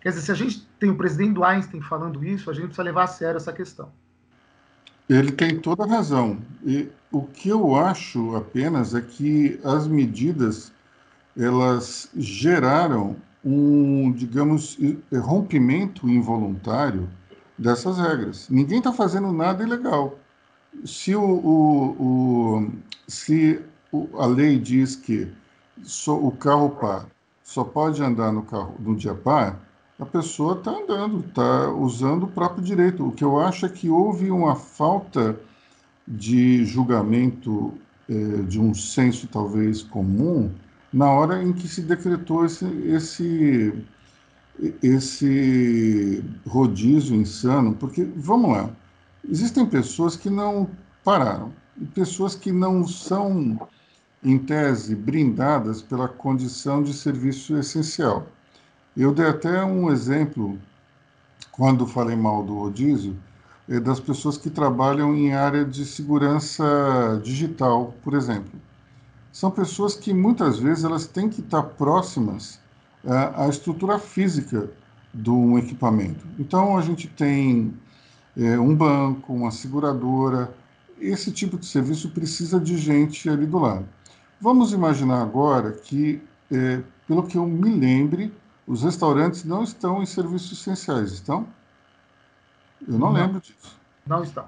[0.00, 3.04] Quer dizer, se a gente tem o presidente Einstein falando isso, a gente precisa levar
[3.04, 3.88] a sério essa questão.
[5.08, 6.38] Ele tem toda a razão.
[6.66, 10.72] E o que eu acho apenas é que as medidas
[11.38, 14.76] elas geraram um, digamos,
[15.22, 17.08] rompimento involuntário
[17.56, 18.48] dessas regras.
[18.50, 20.18] Ninguém está fazendo nada ilegal.
[20.84, 22.72] Se, o, o, o
[23.06, 23.60] se
[24.18, 25.28] a lei diz que
[25.82, 27.06] só, o carro par
[27.42, 29.60] só pode andar no, carro, no dia par,
[29.98, 33.06] a pessoa está andando, está usando o próprio direito.
[33.06, 35.38] O que eu acho é que houve uma falta
[36.08, 37.74] de julgamento,
[38.08, 40.50] eh, de um senso talvez comum,
[40.92, 43.72] na hora em que se decretou esse, esse,
[44.82, 48.70] esse rodízio insano, porque, vamos lá,
[49.28, 50.68] existem pessoas que não
[51.04, 53.58] pararam, e pessoas que não são,
[54.22, 58.26] em tese, brindadas pela condição de serviço essencial.
[58.96, 60.58] Eu dei até um exemplo,
[61.50, 63.16] quando falei mal do rodízio,
[63.68, 68.60] é das pessoas que trabalham em área de segurança digital, por exemplo
[69.32, 72.60] são pessoas que muitas vezes elas têm que estar próximas
[73.04, 74.70] à, à estrutura física
[75.12, 76.24] do equipamento.
[76.38, 77.72] Então a gente tem
[78.36, 80.52] é, um banco, uma seguradora,
[80.98, 83.88] esse tipo de serviço precisa de gente ali do lado.
[84.40, 88.32] Vamos imaginar agora que, é, pelo que eu me lembre,
[88.66, 91.46] os restaurantes não estão em serviços essenciais, estão?
[92.86, 93.12] Eu não, não.
[93.12, 93.78] lembro disso.
[94.06, 94.46] Não estão.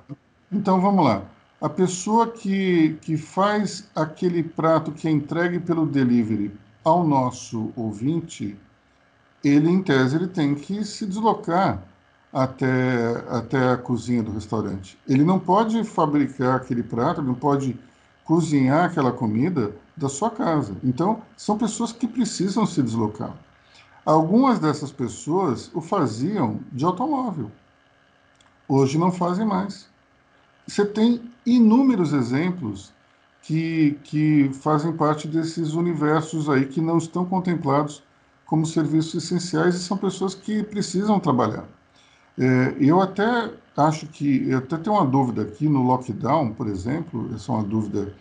[0.51, 1.25] Então vamos lá
[1.64, 6.53] a pessoa que, que faz aquele prato que é entregue pelo delivery
[6.85, 8.55] ao nosso ouvinte,
[9.42, 11.83] ele, em tese, ele tem que se deslocar
[12.35, 14.99] até, até a cozinha do restaurante.
[15.09, 17.79] Ele não pode fabricar aquele prato, não pode
[18.25, 20.75] cozinhar aquela comida da sua casa.
[20.83, 23.33] Então, são pessoas que precisam se deslocar.
[24.05, 27.53] Algumas dessas pessoas o faziam de automóvel.
[28.66, 29.87] Hoje não fazem mais.
[30.66, 32.92] Você tem inúmeros exemplos
[33.42, 38.03] que, que fazem parte desses universos aí que não estão contemplados
[38.44, 41.64] como serviços essenciais e são pessoas que precisam trabalhar.
[42.38, 47.33] É, eu até acho que, eu até tenho uma dúvida aqui no lockdown, por exemplo,
[47.35, 48.12] essa é uma dúvida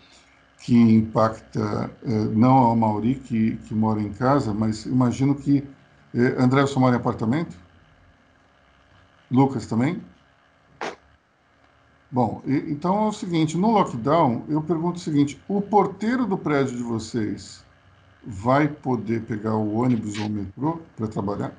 [0.60, 5.68] que impacta é, não ao Mauri, que, que mora em casa, mas imagino que.
[6.14, 7.58] É, André, você mora em apartamento?
[9.32, 10.02] Lucas também?
[12.12, 16.38] Bom, e, então é o seguinte: no lockdown, eu pergunto o seguinte: o porteiro do
[16.38, 17.64] prédio de vocês
[18.26, 21.54] vai poder pegar o ônibus ou o metrô para trabalhar?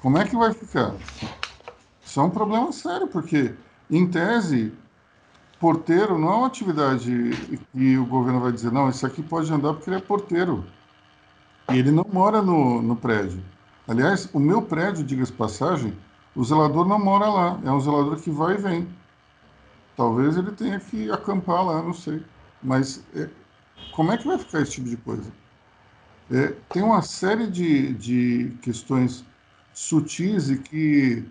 [0.00, 0.94] Como é que vai ficar?
[2.02, 3.54] Isso é um problema sério, porque,
[3.90, 4.72] em tese,
[5.60, 7.30] porteiro não é uma atividade
[7.72, 10.64] que o governo vai dizer, não, isso aqui pode andar porque ele é porteiro.
[11.70, 13.44] E ele não mora no, no prédio.
[13.86, 15.96] Aliás, o meu prédio, diga-se passagem,
[16.34, 18.88] o zelador não mora lá, é um zelador que vai e vem.
[19.96, 22.24] Talvez ele tenha que acampar lá, não sei.
[22.62, 23.28] Mas é,
[23.92, 25.30] como é que vai ficar esse tipo de coisa?
[26.30, 29.24] É, tem uma série de, de questões
[29.80, 31.24] sutis e que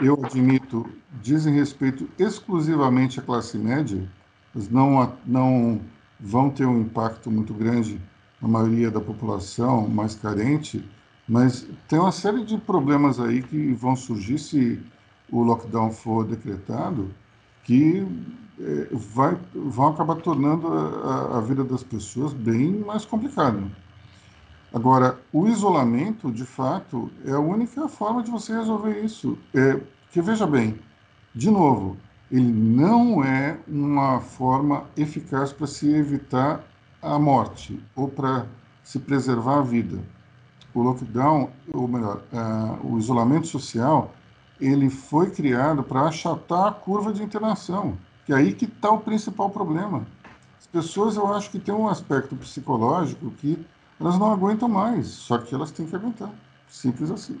[0.00, 0.88] eu admito
[1.20, 4.10] dizem respeito exclusivamente à classe média,
[4.54, 5.80] mas não, não
[6.18, 8.00] vão ter um impacto muito grande
[8.40, 10.82] na maioria da população mais carente,
[11.28, 14.80] mas tem uma série de problemas aí que vão surgir se
[15.30, 17.10] o lockdown for decretado,
[17.64, 18.06] que
[18.58, 23.62] é, vai, vão acabar tornando a, a vida das pessoas bem mais complicada.
[24.72, 29.36] Agora, o isolamento, de fato, é a única forma de você resolver isso.
[29.52, 30.78] É, porque, veja bem,
[31.34, 31.96] de novo,
[32.30, 36.64] ele não é uma forma eficaz para se evitar
[37.02, 38.46] a morte ou para
[38.84, 39.98] se preservar a vida.
[40.72, 44.12] O lockdown, ou melhor, uh, o isolamento social,
[44.60, 49.00] ele foi criado para achatar a curva de internação, que é aí que está o
[49.00, 50.06] principal problema.
[50.60, 53.66] As pessoas, eu acho que tem um aspecto psicológico que
[54.00, 56.30] elas não aguentam mais, só que elas têm que aguentar.
[56.68, 57.38] Simples assim.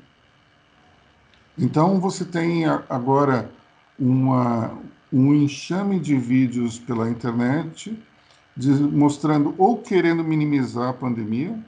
[1.56, 3.50] Então, você tem agora
[3.98, 4.72] uma,
[5.12, 7.98] um enxame de vídeos pela internet
[8.56, 11.58] de, mostrando ou querendo minimizar a pandemia,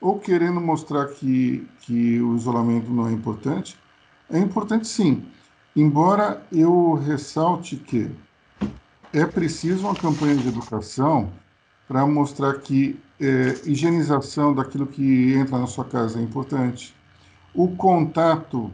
[0.00, 3.78] ou querendo mostrar que, que o isolamento não é importante.
[4.28, 5.24] É importante sim,
[5.76, 8.10] embora eu ressalte que
[9.12, 11.30] é preciso uma campanha de educação
[11.86, 16.92] para mostrar que é, higienização daquilo que entra na sua casa é importante.
[17.54, 18.68] O contato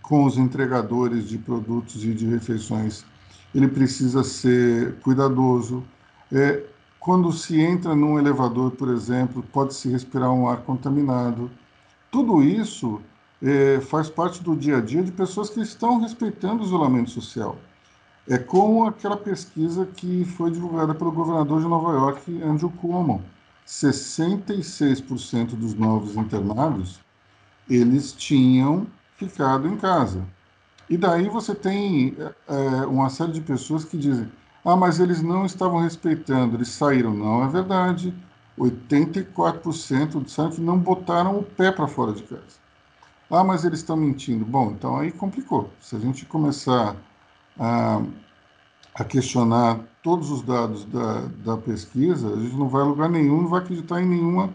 [0.00, 3.04] com os entregadores de produtos e de refeições,
[3.52, 5.82] ele precisa ser cuidadoso.
[6.32, 6.62] É,
[7.00, 11.50] quando se entra num elevador, por exemplo, pode-se respirar um ar contaminado.
[12.12, 13.00] Tudo isso
[13.42, 17.56] é, faz parte do dia a dia de pessoas que estão respeitando o isolamento social.
[18.28, 23.24] É como aquela pesquisa que foi divulgada pelo governador de Nova York, Andrew Cuomo
[23.68, 27.00] 66% dos novos internados
[27.68, 28.86] eles tinham
[29.18, 30.26] ficado em casa.
[30.88, 32.16] E daí você tem
[32.48, 34.32] é, uma série de pessoas que dizem:
[34.64, 37.12] ah, mas eles não estavam respeitando, eles saíram.
[37.12, 38.14] Não é verdade.
[38.58, 42.56] 84% disseram que não botaram o pé para fora de casa.
[43.30, 44.46] Ah, mas eles estão mentindo.
[44.46, 45.70] Bom, então aí complicou.
[45.78, 46.96] Se a gente começar
[47.60, 48.02] a,
[48.98, 53.42] a questionar todos os dados da, da pesquisa, a gente não vai a lugar nenhum,
[53.42, 54.52] não vai acreditar em nenhuma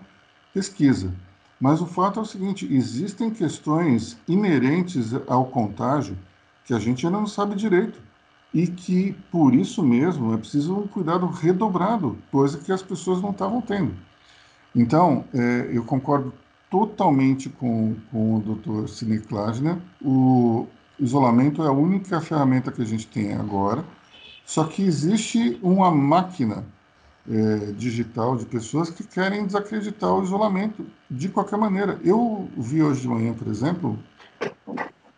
[0.53, 1.13] pesquisa.
[1.59, 6.17] Mas o fato é o seguinte: existem questões inerentes ao contágio
[6.65, 7.99] que a gente ainda não sabe direito
[8.53, 13.31] e que, por isso mesmo, é preciso um cuidado redobrado, coisa que as pessoas não
[13.31, 13.93] estavam tendo.
[14.75, 16.33] Então, é, eu concordo
[16.69, 18.89] totalmente com, com o Dr.
[18.89, 19.77] Sidney Klagner.
[20.01, 20.67] O
[20.99, 23.83] isolamento é a única ferramenta que a gente tem agora
[24.45, 26.63] só que existe uma máquina
[27.29, 31.99] é, digital de pessoas que querem desacreditar o isolamento de qualquer maneira.
[32.03, 33.97] Eu vi hoje de manhã, por exemplo,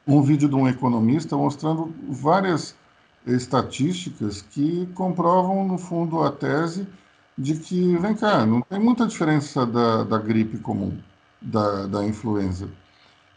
[0.07, 2.75] um vídeo de um economista mostrando várias
[3.25, 6.87] estatísticas que comprovam, no fundo, a tese
[7.37, 10.97] de que, vem cá, não tem muita diferença da, da gripe comum,
[11.41, 12.69] da, da influenza.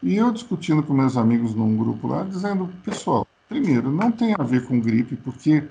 [0.02, 4.42] E eu discutindo com meus amigos num grupo lá, dizendo, pessoal, primeiro, não tem a
[4.42, 5.64] ver com gripe, porque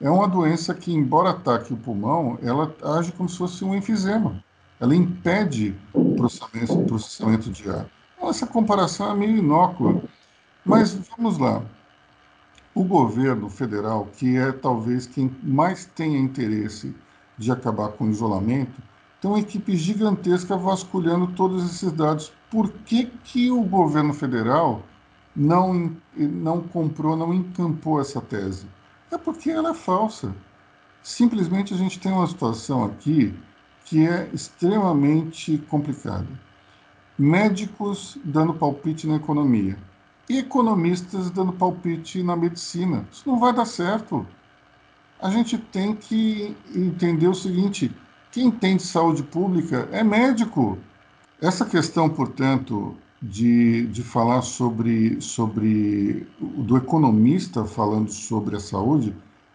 [0.00, 4.42] é uma doença que, embora ataque o pulmão, ela age como se fosse um enfisema.
[4.80, 7.86] Ela impede o processamento, processamento de ar.
[8.16, 10.02] Então, essa comparação é meio inócua.
[10.64, 11.62] Mas vamos lá.
[12.74, 16.94] O governo federal, que é talvez quem mais tenha interesse
[17.36, 18.80] de acabar com o isolamento,
[19.20, 22.32] tem uma equipe gigantesca vasculhando todos esses dados.
[22.50, 24.82] Por que, que o governo federal
[25.40, 28.66] não, não comprou, não encampou essa tese?
[29.10, 30.34] É porque ela é falsa.
[31.02, 33.34] Simplesmente a gente tem uma situação aqui
[33.86, 36.28] que é extremamente complicada.
[37.18, 39.78] Médicos dando palpite na economia
[40.28, 43.06] e economistas dando palpite na medicina.
[43.10, 44.26] Isso não vai dar certo.
[45.22, 47.90] A gente tem que entender o seguinte:
[48.30, 50.76] quem tem saúde pública é médico.
[51.40, 59.14] Essa questão, portanto, de, de falar sobre, sobre do economista falando sobre a saúde,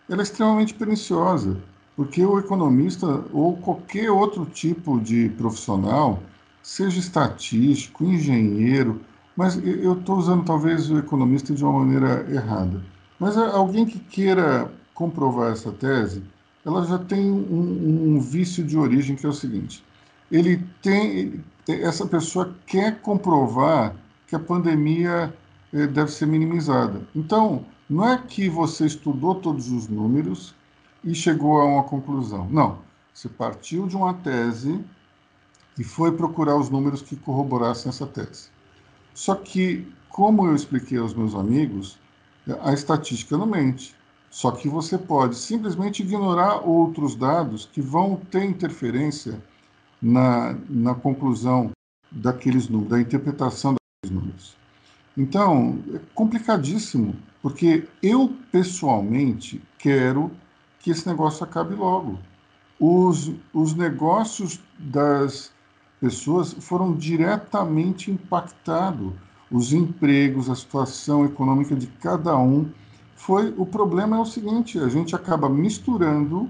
[0.09, 1.57] ela é extremamente perniciosa,
[1.95, 6.21] porque o economista ou qualquer outro tipo de profissional,
[6.61, 9.01] seja estatístico, engenheiro,
[9.35, 12.81] mas eu estou usando talvez o economista de uma maneira errada.
[13.19, 16.23] Mas alguém que queira comprovar essa tese,
[16.65, 19.83] ela já tem um, um vício de origem que é o seguinte:
[20.31, 23.95] ele tem essa pessoa quer comprovar
[24.27, 25.33] que a pandemia
[25.73, 27.07] eh, deve ser minimizada.
[27.15, 30.53] Então, não é que você estudou todos os números
[31.03, 32.47] e chegou a uma conclusão.
[32.49, 32.79] Não.
[33.13, 34.83] Você partiu de uma tese
[35.77, 38.49] e foi procurar os números que corroborassem essa tese.
[39.13, 41.97] Só que, como eu expliquei aos meus amigos,
[42.61, 43.95] a estatística não mente.
[44.29, 49.41] Só que você pode simplesmente ignorar outros dados que vão ter interferência
[50.01, 51.71] na, na conclusão
[52.11, 54.57] daqueles números, da interpretação daqueles números.
[55.17, 60.31] Então, é complicadíssimo, porque eu pessoalmente quero
[60.79, 62.19] que esse negócio acabe logo.
[62.79, 65.51] Os, os negócios das
[65.99, 69.13] pessoas foram diretamente impactados,
[69.49, 72.69] os empregos, a situação econômica de cada um
[73.15, 76.49] foi o problema é o seguinte, a gente acaba misturando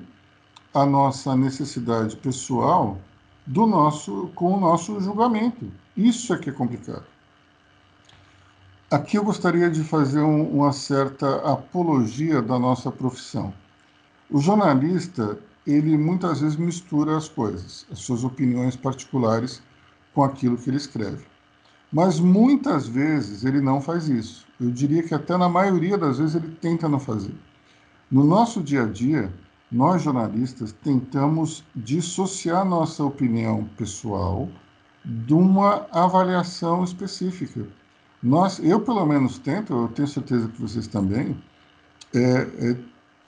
[0.73, 2.97] a nossa necessidade pessoal
[3.45, 5.71] do nosso com o nosso julgamento.
[5.95, 7.03] Isso é que é complicado.
[8.89, 13.53] Aqui eu gostaria de fazer um, uma certa apologia da nossa profissão.
[14.29, 19.61] O jornalista, ele muitas vezes mistura as coisas, as suas opiniões particulares
[20.13, 21.25] com aquilo que ele escreve.
[21.91, 24.45] Mas muitas vezes ele não faz isso.
[24.59, 27.35] Eu diria que até na maioria das vezes ele tenta não fazer.
[28.09, 29.31] No nosso dia a dia,
[29.71, 34.49] nós jornalistas tentamos dissociar nossa opinião pessoal
[35.03, 37.67] de uma avaliação específica.
[38.21, 41.37] Nós, eu pelo menos tento, eu tenho certeza que vocês também,
[42.13, 42.77] é, é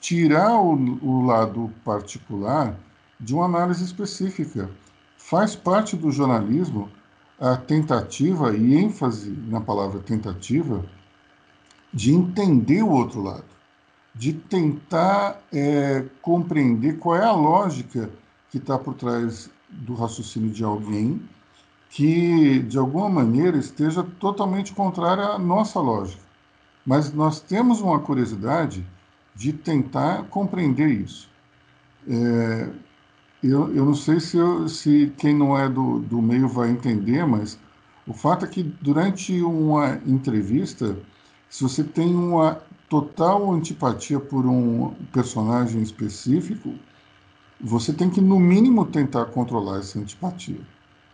[0.00, 0.74] tirar o,
[1.04, 2.76] o lado particular
[3.20, 4.70] de uma análise específica.
[5.16, 6.88] Faz parte do jornalismo
[7.38, 10.84] a tentativa e ênfase na palavra tentativa
[11.92, 13.44] de entender o outro lado,
[14.14, 18.10] de tentar é, compreender qual é a lógica
[18.50, 21.20] que está por trás do raciocínio de alguém
[21.90, 26.22] que, de alguma maneira, esteja totalmente contrária à nossa lógica.
[26.84, 28.86] Mas nós temos uma curiosidade
[29.34, 31.28] de tentar compreender isso.
[32.08, 32.68] É,
[33.42, 37.24] eu, eu não sei se, eu, se quem não é do, do meio vai entender,
[37.26, 37.58] mas
[38.06, 40.98] o fato é que durante uma entrevista,
[41.48, 46.74] se você tem uma total antipatia por um personagem específico,
[47.60, 50.60] você tem que, no mínimo, tentar controlar essa antipatia.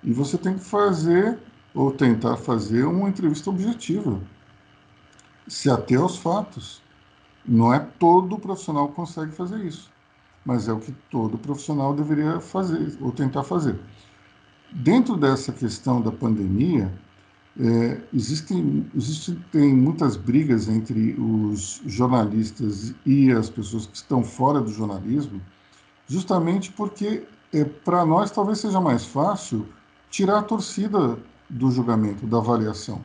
[0.02, 1.38] E você tem que fazer,
[1.74, 4.20] ou tentar fazer, uma entrevista objetiva.
[5.48, 6.82] Se até aos fatos.
[7.46, 9.92] Não é todo profissional que consegue fazer isso
[10.44, 13.78] mas é o que todo profissional deveria fazer ou tentar fazer.
[14.70, 16.92] Dentro dessa questão da pandemia,
[17.60, 24.72] é, existem, existem muitas brigas entre os jornalistas e as pessoas que estão fora do
[24.72, 25.40] jornalismo,
[26.08, 29.68] justamente porque é, para nós talvez seja mais fácil
[30.10, 31.16] tirar a torcida
[31.48, 33.00] do julgamento, da avaliação.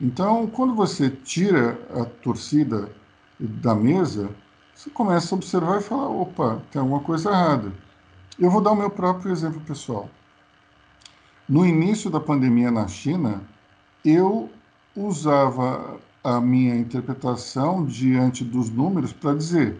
[0.00, 2.90] Então, quando você tira a torcida
[3.38, 4.28] da mesa,
[4.74, 7.72] você começa a observar e falar: opa, tem alguma coisa errada.
[8.38, 10.08] Eu vou dar o meu próprio exemplo pessoal.
[11.48, 13.42] No início da pandemia na China,
[14.04, 14.50] eu
[14.96, 19.76] usava a minha interpretação diante dos números para dizer,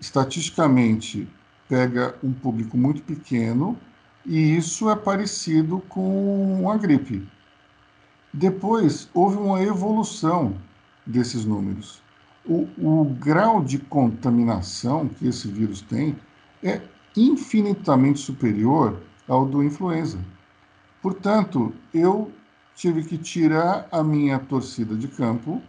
[0.00, 1.28] estatisticamente,
[1.68, 3.78] pega um público muito pequeno
[4.24, 7.26] e isso é parecido com a gripe.
[8.32, 10.56] Depois, houve uma evolução
[11.06, 12.02] desses números
[12.44, 16.16] o, o grau de contaminação que esse vírus tem
[16.62, 16.80] é
[17.16, 20.18] infinitamente superior ao do influenza.
[21.00, 22.30] Portanto, eu
[22.82, 25.62] tive que tirar a minha torcida de campo,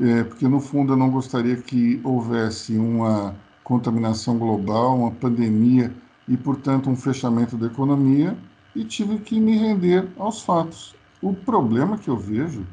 [0.00, 5.92] é, porque no fundo eu não gostaria que houvesse uma contaminação global, uma pandemia
[6.28, 8.38] e, portanto, um fechamento da economia
[8.76, 10.94] e tive que me render aos fatos.
[11.20, 12.64] O problema que eu vejo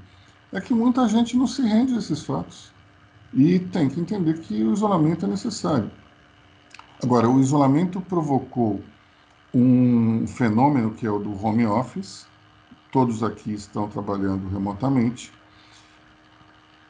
[0.53, 2.72] é que muita gente não se rende a esses fatos
[3.34, 5.89] e tem que entender que o isolamento é necessário.
[7.03, 8.84] Agora, o isolamento provocou
[9.51, 12.28] um fenômeno que é o do home office.
[12.92, 15.32] Todos aqui estão trabalhando remotamente.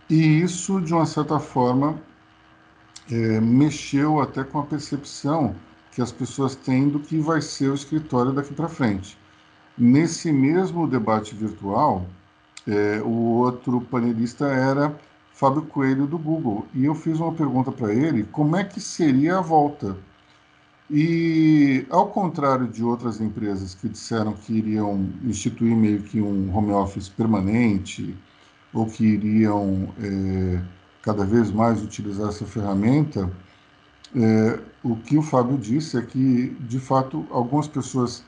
[0.10, 2.00] E isso, de uma certa forma,
[3.12, 5.56] é, mexeu até com a percepção
[5.91, 9.18] que as pessoas têm do que vai ser o escritório daqui para frente.
[9.78, 12.06] Nesse mesmo debate virtual,
[12.68, 14.98] é, o outro panelista era
[15.34, 19.38] Fábio Coelho do Google e eu fiz uma pergunta para ele: como é que seria
[19.38, 19.98] a volta?
[20.89, 26.71] E ao contrário de outras empresas que disseram que iriam instituir meio que um home
[26.71, 28.15] office permanente
[28.73, 30.61] ou que iriam é,
[31.01, 33.29] cada vez mais utilizar essa ferramenta,
[34.15, 38.23] é, o que o Fábio disse é que, de fato, algumas pessoas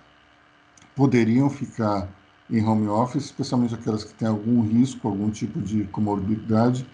[0.96, 2.10] poderiam ficar
[2.52, 6.86] em home office, especialmente aquelas que têm algum risco, algum tipo de comorbidade,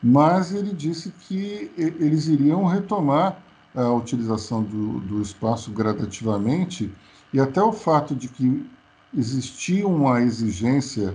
[0.00, 3.42] mas ele disse que eles iriam retomar
[3.74, 6.92] a utilização do, do espaço gradativamente
[7.32, 8.68] e até o fato de que
[9.16, 11.14] existia uma exigência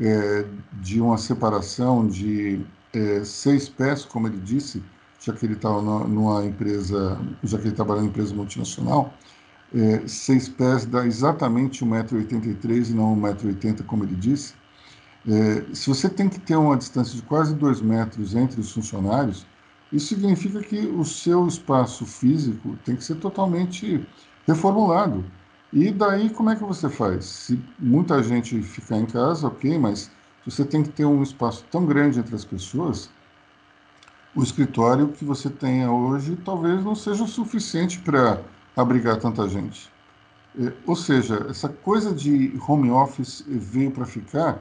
[0.00, 0.44] é,
[0.80, 4.82] de uma separação de é, seis pés, como ele disse,
[5.20, 9.12] já que ele estava numa empresa, já que ele trabalha em empresa multinacional,
[9.74, 14.54] é, seis pés dá exatamente 1,83m e não 1,80m, como ele disse.
[15.26, 19.46] É, se você tem que ter uma distância de quase 2 metros entre os funcionários,
[19.92, 24.04] isso significa que o seu espaço físico tem que ser totalmente
[24.46, 25.24] reformulado.
[25.72, 27.24] E daí, como é que você faz?
[27.24, 30.10] Se muita gente ficar em casa, ok, mas
[30.44, 33.10] você tem que ter um espaço tão grande entre as pessoas,
[34.34, 38.40] o escritório que você tenha hoje talvez não seja o suficiente para
[38.74, 39.90] abrigar tanta gente.
[40.58, 44.60] É, ou seja, essa coisa de home office veio para ficar,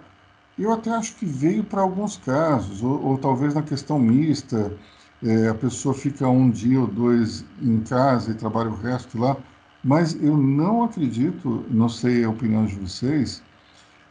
[0.57, 4.73] eu até acho que veio para alguns casos, ou, ou, talvez na questão mista,
[5.23, 9.37] é, a pessoa fica um dia ou dois em casa e trabalha o resto lá,
[9.83, 13.43] mas eu não acredito, não sei a opinião de vocês,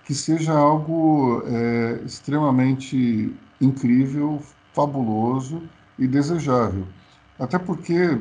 [0.05, 4.43] que seja algo é, extremamente incrível,
[4.73, 5.63] fabuloso
[5.99, 6.87] e desejável.
[7.39, 8.19] Até porque, é,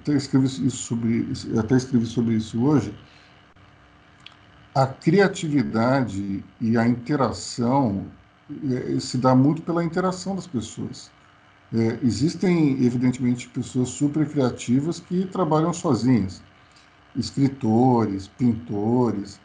[0.00, 1.28] até, escrevi isso sobre,
[1.58, 2.94] até escrevi sobre isso hoje,
[4.74, 8.06] a criatividade e a interação
[8.70, 11.10] é, se dá muito pela interação das pessoas.
[11.72, 16.42] É, existem, evidentemente, pessoas super criativas que trabalham sozinhas,
[17.14, 19.40] escritores, pintores,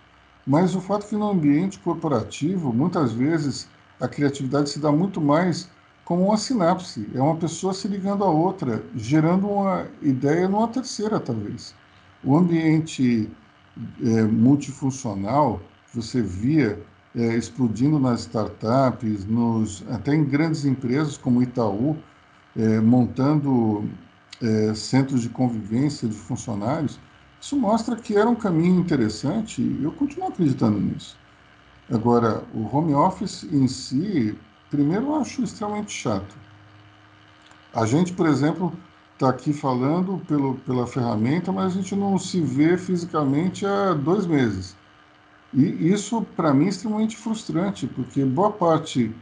[0.45, 3.67] mas o fato é que no ambiente corporativo, muitas vezes,
[3.99, 5.69] a criatividade se dá muito mais
[6.03, 11.19] como uma sinapse, é uma pessoa se ligando à outra, gerando uma ideia numa terceira,
[11.19, 11.73] talvez.
[12.23, 13.29] O ambiente
[14.03, 15.61] é, multifuncional,
[15.93, 16.79] você via
[17.15, 21.97] é, explodindo nas startups, nos, até em grandes empresas como Itaú,
[22.57, 23.89] é, montando
[24.41, 26.99] é, centros de convivência de funcionários,
[27.39, 31.17] isso mostra que era um caminho interessante e eu continuo acreditando nisso.
[31.91, 34.35] Agora, o home office em si,
[34.71, 36.35] primeiro eu acho extremamente chato.
[37.73, 38.73] A gente, por exemplo,
[39.13, 44.25] está aqui falando pelo, pela ferramenta, mas a gente não se vê fisicamente há dois
[44.25, 44.75] meses.
[45.53, 49.13] E isso, para mim, é extremamente frustrante, porque boa parte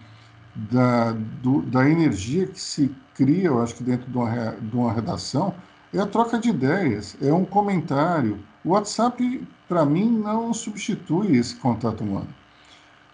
[0.55, 4.91] da, do, da energia que se cria, eu acho que dentro de uma, de uma
[4.91, 5.53] redação,
[5.93, 8.39] é a troca de ideias, é um comentário.
[8.63, 12.29] O WhatsApp, para mim, não substitui esse contato humano.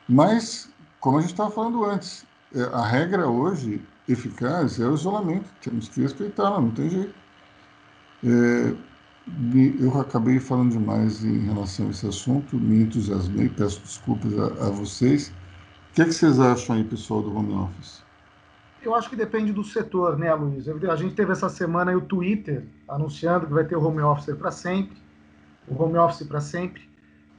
[0.07, 0.69] Mas,
[0.99, 2.25] como a gente estava falando antes,
[2.55, 5.49] é, a regra hoje eficaz é o isolamento.
[5.61, 7.13] Temos que respeitar, não tem jeito.
[8.23, 8.75] É,
[9.79, 14.69] eu acabei falando demais em relação a esse assunto, me entusiasmei, peço desculpas a, a
[14.69, 15.31] vocês.
[15.91, 18.01] O que, é que vocês acham aí, pessoal do home office?
[18.81, 20.67] Eu acho que depende do setor, né, Luiz?
[20.67, 24.51] A gente teve essa semana o Twitter anunciando que vai ter o home office para
[24.51, 24.97] sempre,
[25.67, 26.87] o home office para sempre.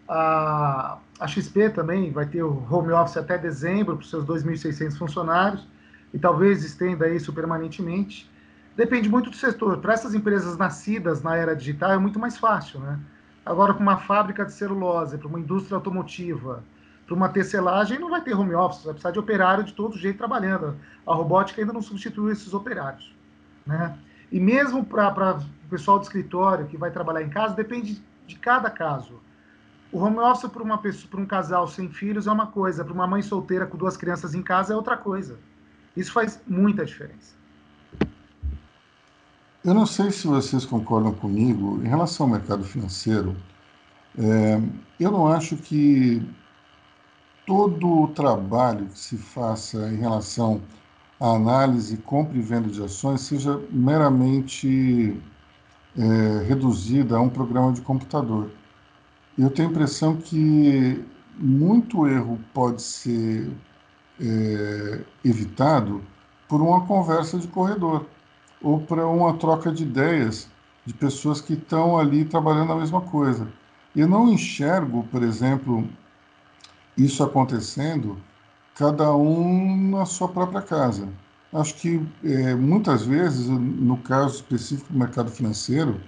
[0.07, 5.67] A, XP também vai ter o home office até dezembro para os seus 2.600 funcionários
[6.13, 8.31] e talvez estenda isso permanentemente.
[8.77, 9.79] Depende muito do setor.
[9.79, 12.99] Para essas empresas nascidas na era digital é muito mais fácil, né?
[13.45, 16.63] Agora, para uma fábrica de celulose, para uma indústria automotiva,
[17.11, 20.17] para uma tecelagem não vai ter home office, vai precisar de operário de todo jeito
[20.17, 20.77] trabalhando.
[21.05, 23.13] A robótica ainda não substitui esses operários.
[23.67, 23.99] Né?
[24.31, 28.71] E mesmo para o pessoal do escritório que vai trabalhar em casa, depende de cada
[28.71, 29.21] caso.
[29.91, 32.95] O home office para uma pessoa, para um casal sem filhos é uma coisa, para
[32.95, 35.37] uma mãe solteira com duas crianças em casa é outra coisa.
[35.97, 37.35] Isso faz muita diferença.
[39.65, 43.37] Eu não sei se vocês concordam comigo em relação ao mercado financeiro.
[44.17, 44.61] É,
[45.01, 46.25] eu não acho que
[47.51, 50.63] todo o trabalho que se faça em relação
[51.19, 55.21] à análise, compra e venda de ações seja meramente
[55.99, 58.53] é, reduzida a um programa de computador.
[59.37, 61.05] Eu tenho a impressão que
[61.37, 63.51] muito erro pode ser
[64.21, 66.05] é, evitado
[66.49, 68.07] por uma conversa de corredor
[68.63, 70.49] ou para uma troca de ideias
[70.87, 73.49] de pessoas que estão ali trabalhando a mesma coisa.
[73.97, 75.89] Eu não enxergo, por exemplo,
[77.05, 78.17] isso acontecendo,
[78.75, 81.09] cada um na sua própria casa.
[81.53, 86.01] Acho que é, muitas vezes, no caso específico do mercado financeiro,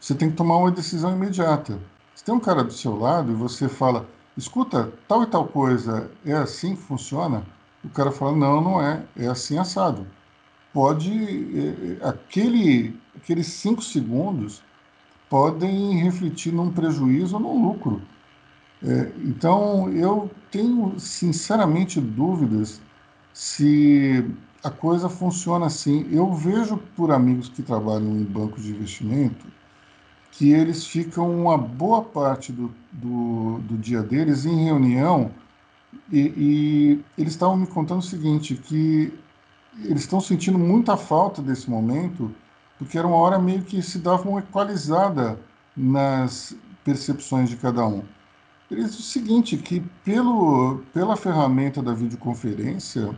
[0.00, 1.78] você tem que tomar uma decisão imediata.
[2.14, 6.10] Se tem um cara do seu lado e você fala, escuta, tal e tal coisa
[6.24, 7.44] é assim que funciona,
[7.84, 10.06] o cara fala, não, não é, é assim assado.
[10.72, 14.62] Pode, é, é aquele, aqueles cinco segundos
[15.28, 18.00] podem refletir num prejuízo ou num lucro.
[18.82, 22.80] É, então, eu tenho sinceramente dúvidas
[23.32, 24.24] se
[24.62, 26.06] a coisa funciona assim.
[26.10, 29.46] Eu vejo por amigos que trabalham em bancos de investimento
[30.38, 35.32] que eles ficam uma boa parte do, do, do dia deles em reunião
[36.12, 39.12] e, e eles estavam me contando o seguinte, que
[39.84, 42.32] eles estão sentindo muita falta desse momento,
[42.78, 45.38] porque era uma hora meio que se dava uma equalizada
[45.76, 46.54] nas
[46.84, 48.04] percepções de cada um.
[48.70, 53.16] Eles dizem o seguinte, que pelo, pela ferramenta da videoconferência,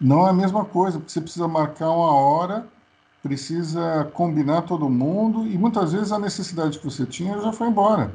[0.00, 2.66] não é a mesma coisa, porque você precisa marcar uma hora,
[3.22, 8.14] precisa combinar todo mundo, e muitas vezes a necessidade que você tinha já foi embora.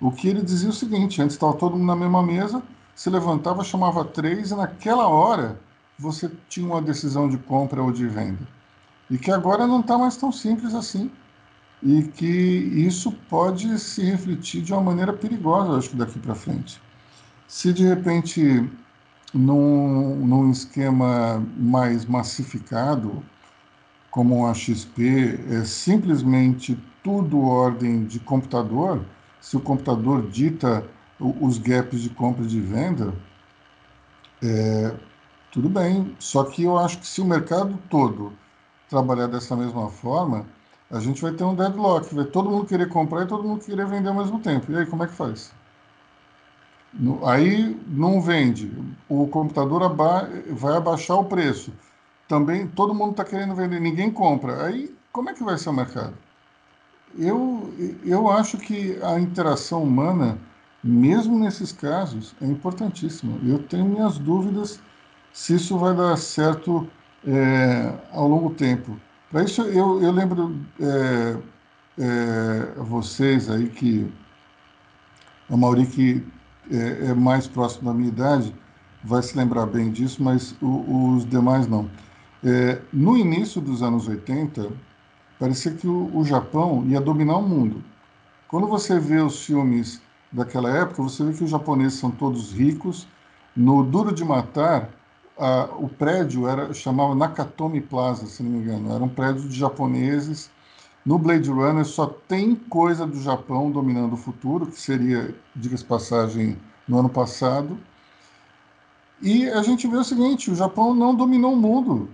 [0.00, 2.62] O que ele dizia é o seguinte, antes estava todo mundo na mesma mesa,
[2.94, 5.58] se levantava, chamava três, e naquela hora
[5.98, 8.46] você tinha uma decisão de compra ou de venda.
[9.10, 11.10] E que agora não está mais tão simples assim.
[11.82, 16.80] E que isso pode se refletir de uma maneira perigosa, acho que daqui para frente.
[17.46, 18.68] Se de repente,
[19.32, 23.22] num, num esquema mais massificado,
[24.10, 29.04] como a XP, é simplesmente tudo ordem de computador,
[29.40, 30.84] se o computador dita
[31.20, 33.14] os gaps de compra e de venda,
[34.42, 34.94] é,
[35.52, 36.16] tudo bem.
[36.18, 38.32] Só que eu acho que se o mercado todo
[38.88, 40.46] trabalhar dessa mesma forma,
[40.90, 43.86] a gente vai ter um deadlock, vai todo mundo querer comprar e todo mundo querer
[43.86, 44.70] vender ao mesmo tempo.
[44.70, 45.52] E aí, como é que faz?
[47.26, 48.72] Aí não vende,
[49.08, 51.72] o computador aba vai abaixar o preço.
[52.26, 54.64] Também todo mundo está querendo vender, ninguém compra.
[54.64, 56.14] Aí como é que vai ser o mercado?
[57.18, 57.72] Eu,
[58.04, 60.38] eu acho que a interação humana,
[60.84, 63.38] mesmo nesses casos, é importantíssima.
[63.42, 64.78] Eu tenho minhas dúvidas
[65.32, 66.86] se isso vai dar certo
[67.26, 69.00] é, ao longo tempo.
[69.30, 71.36] Para isso, eu, eu lembro é,
[71.98, 74.10] é, vocês aí que
[75.50, 76.24] a Mauri que
[76.70, 78.54] é, é, mais próximo da minha idade
[79.02, 81.90] vai se lembrar bem disso, mas o, os demais não.
[82.44, 84.70] É, no início dos anos 80,
[85.38, 87.82] parecia que o, o Japão ia dominar o mundo.
[88.48, 90.00] Quando você vê os filmes
[90.30, 93.08] daquela época, você vê que os japoneses são todos ricos.
[93.56, 94.90] No Duro de Matar,
[95.78, 98.94] o prédio era chamava Nakatomi Plaza, se não me engano.
[98.94, 100.50] Era um prédio de japoneses.
[101.04, 106.56] No Blade Runner só tem coisa do Japão dominando o futuro, que seria, diga-se passagem,
[106.88, 107.78] no ano passado.
[109.22, 112.08] E a gente vê o seguinte: o Japão não dominou o mundo.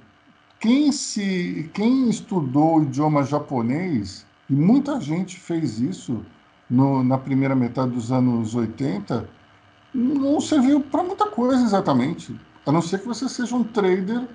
[0.60, 6.24] Quem, se, quem estudou o idioma japonês, e muita gente fez isso
[6.70, 9.28] no, na primeira metade dos anos 80,
[9.92, 14.26] não serviu para muita coisa exatamente a não ser que você seja um trader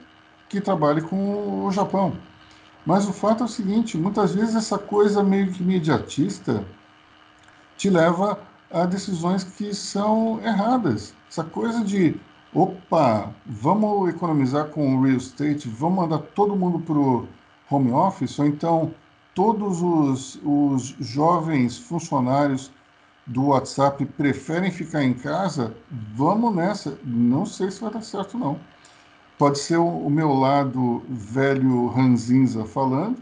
[0.50, 2.14] que trabalhe com o Japão.
[2.86, 6.64] Mas o fato é o seguinte: muitas vezes essa coisa meio que imediatista
[7.78, 8.40] te leva
[8.72, 11.14] a decisões que são erradas.
[11.30, 12.16] Essa coisa de,
[12.54, 17.28] opa, vamos economizar com o real estate, vamos mandar todo mundo para o
[17.70, 18.94] home office, ou então
[19.36, 22.72] todos os, os jovens funcionários
[23.28, 25.76] do WhatsApp preferem ficar em casa,
[26.16, 26.98] vamos nessa.
[27.04, 28.60] Não sei se vai dar certo, não.
[29.38, 33.22] Pode ser o, meu lado velho ranzinza falando,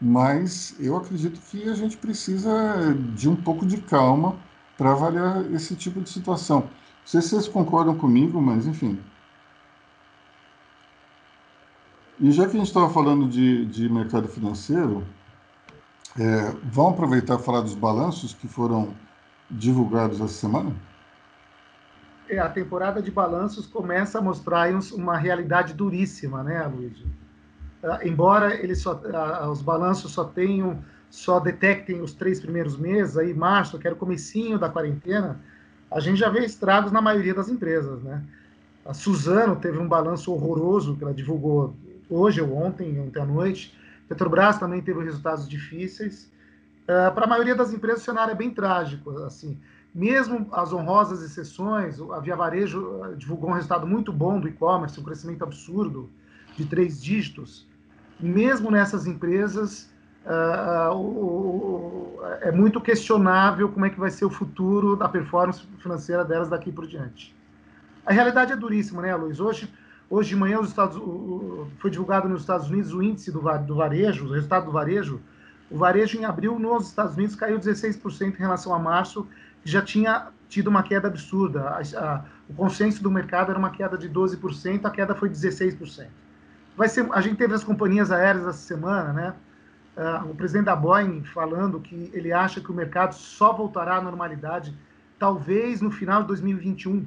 [0.00, 4.36] mas eu acredito que a gente precisa de um pouco de calma
[4.76, 6.60] para avaliar esse tipo de situação.
[6.60, 6.70] Não
[7.06, 9.00] sei se vocês concordam comigo, mas enfim.
[12.20, 15.04] E já que a gente estava falando de, de mercado financeiro,
[16.18, 18.94] é, vamos aproveitar e falar dos balanços que foram
[19.50, 20.74] divulgados essa semana?
[22.28, 27.02] É, a temporada de balanços começa a mostrar uma realidade duríssima, né, Luiz?
[28.04, 29.00] embora eles só,
[29.50, 33.98] os balanços só tenham, só detectem os três primeiros meses, aí março, que era o
[33.98, 35.40] comecinho da quarentena,
[35.90, 38.22] a gente já vê estragos na maioria das empresas, né?
[38.84, 41.74] A Suzano teve um balanço horroroso que ela divulgou
[42.08, 43.76] hoje ou ontem, ontem à noite.
[44.08, 46.30] Petrobras também teve resultados difíceis.
[46.90, 49.10] Uh, Para a maioria das empresas, o cenário é bem trágico.
[49.22, 49.56] Assim,
[49.94, 55.04] mesmo as honrosas exceções, a Via Varejo divulgou um resultado muito bom do e-commerce, um
[55.04, 56.10] crescimento absurdo
[56.56, 57.68] de três dígitos.
[58.18, 59.88] Mesmo nessas empresas,
[60.26, 66.24] uh, uh, é muito questionável como é que vai ser o futuro da performance financeira
[66.24, 67.34] delas daqui por diante.
[68.04, 69.38] A realidade é duríssima, né, Luiz?
[69.38, 69.72] Hoje,
[70.08, 71.00] hoje de manhã os Estados,
[71.78, 73.40] foi divulgado nos Estados Unidos o índice do
[73.76, 75.20] varejo, o resultado do varejo.
[75.70, 79.26] O varejo em abril nos Estados Unidos caiu 16% em relação a março,
[79.62, 81.62] que já tinha tido uma queda absurda.
[81.68, 86.06] A, a, o consenso do mercado era uma queda de 12%, a queda foi 16%.
[86.76, 89.34] Vai ser, a gente teve as companhias aéreas essa semana, né?
[89.96, 94.00] Uh, o presidente da Boeing falando que ele acha que o mercado só voltará à
[94.00, 94.74] normalidade
[95.18, 97.04] talvez no final de 2021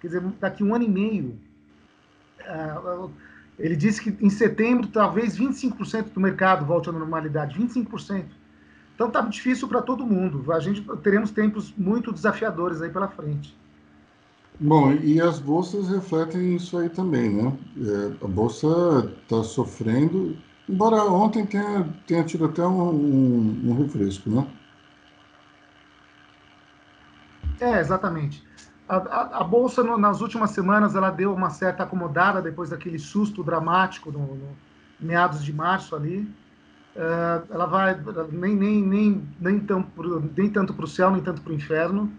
[0.00, 1.38] quer dizer, daqui um ano e meio.
[2.40, 3.10] Uh,
[3.60, 8.24] ele disse que em setembro talvez 25% do mercado volte à normalidade, 25%.
[8.94, 10.50] Então está difícil para todo mundo.
[10.52, 13.56] A gente teremos tempos muito desafiadores aí pela frente.
[14.58, 17.58] Bom, e as bolsas refletem isso aí também, né?
[17.78, 18.66] É, a bolsa
[19.22, 20.36] está sofrendo,
[20.68, 24.46] embora ontem tenha, tenha tido até um, um, um refresco, né?
[27.58, 28.42] É, exatamente.
[28.90, 33.44] A, a, bolsa no, nas últimas semanas ela deu uma certa acomodada depois daquele susto
[33.44, 34.56] dramático no, no
[34.98, 36.28] meados de março ali.
[36.96, 37.96] Uh, ela vai
[38.32, 39.86] nem nem nem nem, tão
[40.36, 42.12] nem tanto para o céu nem tanto para o inferno.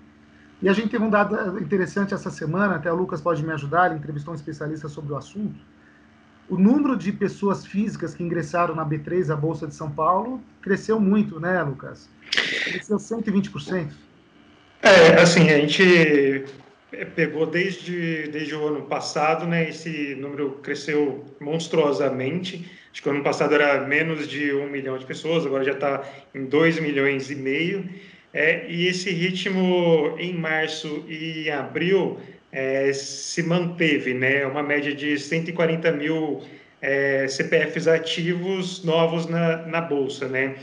[0.62, 3.88] E a gente teve um dado interessante essa semana, até o Lucas pode me ajudar,
[3.88, 5.60] ele entrevistou um especialista sobre o assunto.
[6.48, 11.02] O número de pessoas físicas que ingressaram na B3, a Bolsa de São Paulo, cresceu
[11.02, 12.10] muito, né, Lucas?
[12.64, 13.92] Cresceu 120%.
[14.84, 16.44] É, assim, a gente
[17.16, 19.70] pegou desde, desde o ano passado, né?
[19.70, 22.66] Esse número cresceu monstruosamente.
[22.92, 26.04] Acho que o ano passado era menos de um milhão de pessoas, agora já está
[26.34, 27.88] em dois milhões e meio.
[28.34, 32.20] É, e esse ritmo em março e abril
[32.52, 34.46] é, se manteve, né?
[34.48, 36.42] Uma média de 140 mil
[36.82, 40.56] é, CPFs ativos novos na, na bolsa, né?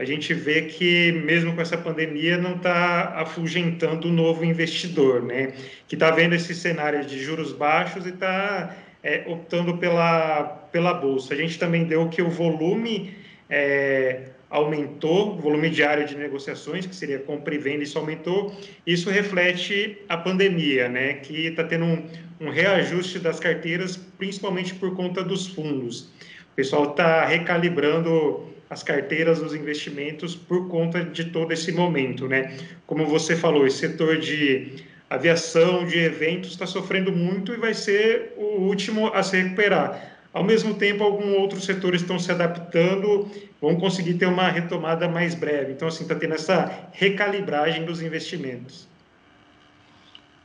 [0.00, 5.52] A gente vê que, mesmo com essa pandemia, não está afugentando o novo investidor, né?
[5.86, 10.42] que está vendo esse cenário de juros baixos e está é, optando pela,
[10.72, 11.34] pela Bolsa.
[11.34, 13.12] A gente também deu que o volume
[13.50, 18.58] é, aumentou, o volume diário de negociações, que seria compra e venda, isso aumentou.
[18.86, 21.12] Isso reflete a pandemia, né?
[21.12, 22.02] que está tendo um,
[22.40, 26.08] um reajuste das carteiras, principalmente por conta dos fundos.
[26.52, 32.56] O pessoal está recalibrando as carteiras dos investimentos por conta de todo esse momento, né?
[32.86, 38.32] Como você falou, esse setor de aviação, de eventos está sofrendo muito e vai ser
[38.36, 40.18] o último a se recuperar.
[40.32, 43.28] Ao mesmo tempo, alguns outros setores estão se adaptando,
[43.60, 45.72] vão conseguir ter uma retomada mais breve.
[45.72, 48.88] Então, assim, está tendo essa recalibragem dos investimentos.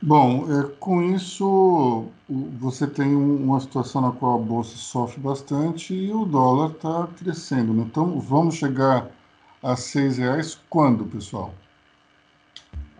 [0.06, 6.12] Bom, é, com isso você tem uma situação na qual a bolsa sofre bastante e
[6.12, 7.74] o dólar está crescendo.
[7.74, 7.82] Né?
[7.82, 9.10] Então vamos chegar
[9.60, 11.52] a seis reais quando, pessoal?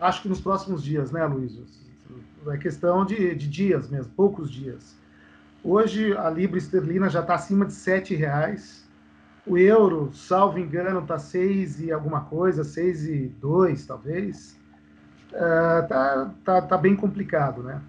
[0.01, 1.57] Acho que nos próximos dias, né, Luiz?
[2.45, 4.93] É questão de, de dias mesmo, poucos dias.
[5.63, 8.85] Hoje a libra esterlina já está acima de sete reais.
[9.45, 14.56] O euro, salvo engano, está seis e alguma coisa, seis e dois, talvez
[15.31, 17.81] uh, tá, tá, tá bem complicado, né?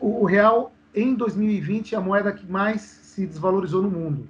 [0.00, 4.28] O, o, real em 2020 é a moeda que mais se desvalorizou no mundo.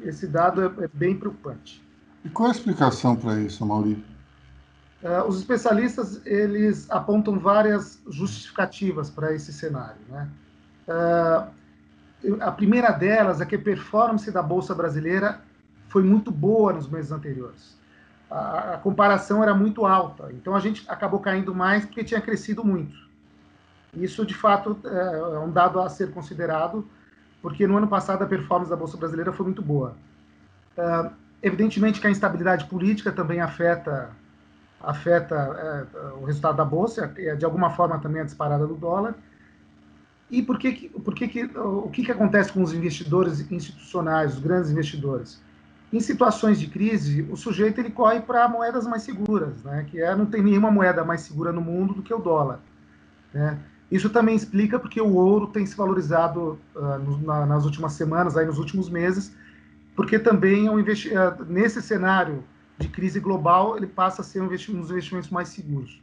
[0.00, 1.82] Esse dado é, é bem preocupante.
[2.24, 4.04] E qual é a explicação para isso, Maurício?
[5.02, 10.28] Uh, os especialistas eles apontam várias justificativas para esse cenário, né?
[10.88, 15.42] Uh, a primeira delas é que a performance da bolsa brasileira
[15.88, 17.76] foi muito boa nos meses anteriores
[18.34, 20.32] a, comparação era muito alta.
[20.32, 22.96] Então a gente acabou caindo mais porque tinha crescido muito.
[23.94, 26.84] Isso, de fato, é, é um dado a ser considerado,
[27.40, 29.94] porque no ano passado a performance da Bolsa Brasileira foi muito boa.
[30.76, 34.10] Uh, evidentemente que a instabilidade política também afeta
[34.80, 35.34] afeta
[35.94, 39.14] é, o resultado da bolsa, de alguma forma também a disparada do dólar.
[40.30, 44.70] E por que, por que o que, que acontece com os investidores institucionais, os grandes
[44.70, 45.40] investidores?
[45.94, 49.86] Em situações de crise, o sujeito ele corre para moedas mais seguras, né?
[49.88, 52.58] Que é não tem nenhuma moeda mais segura no mundo do que o dólar,
[53.32, 53.60] né?
[53.88, 58.36] Isso também explica porque o ouro tem se valorizado uh, no, na, nas últimas semanas,
[58.36, 59.36] aí nos últimos meses,
[59.94, 62.42] porque também é um investi uh, nesse cenário
[62.76, 66.02] de crise global ele passa a ser um, investi um dos investimentos mais seguros.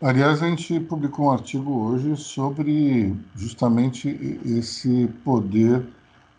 [0.00, 5.86] Aliás, a gente publicou um artigo hoje sobre justamente esse poder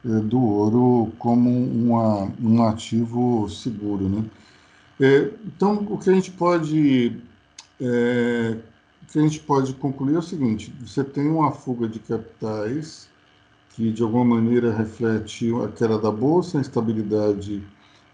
[0.04, 4.26] do ouro como uma, um ativo seguro, né?
[5.00, 7.22] É, então, o que a gente pode
[7.80, 8.58] é,
[9.02, 13.10] o que a gente pode concluir é o seguinte: você tem uma fuga de capitais
[13.70, 17.64] que de alguma maneira reflete a queda da bolsa, a instabilidade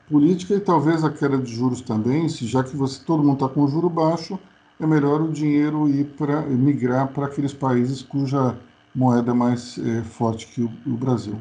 [0.09, 3.49] política e talvez a queda de juros também, se já que você todo mundo está
[3.49, 4.39] com juro baixo,
[4.79, 8.57] é melhor o dinheiro ir para migrar para aqueles países cuja
[8.95, 11.37] moeda é mais é, forte que o, o Brasil.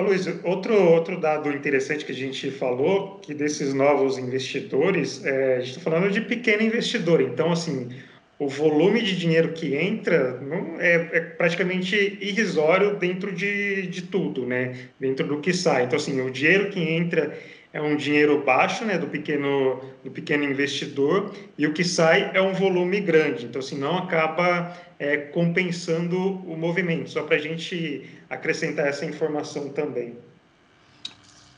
[0.00, 5.60] Luiz, outro, outro dado interessante que a gente falou, que desses novos investidores, é, a
[5.60, 7.88] gente está falando de pequeno investidor, então, assim,
[8.38, 14.46] o volume de dinheiro que entra não, é, é, praticamente irrisório dentro de, de tudo,
[14.46, 14.76] né?
[15.00, 15.84] Dentro do que sai.
[15.84, 17.36] Então, assim, o dinheiro que entra
[17.72, 22.40] é um dinheiro baixo, né, do pequeno do pequeno investidor e o que sai é
[22.40, 23.46] um volume grande.
[23.46, 27.10] Então, assim, não acaba é, compensando o movimento.
[27.10, 30.16] Só para a gente acrescentar essa informação também.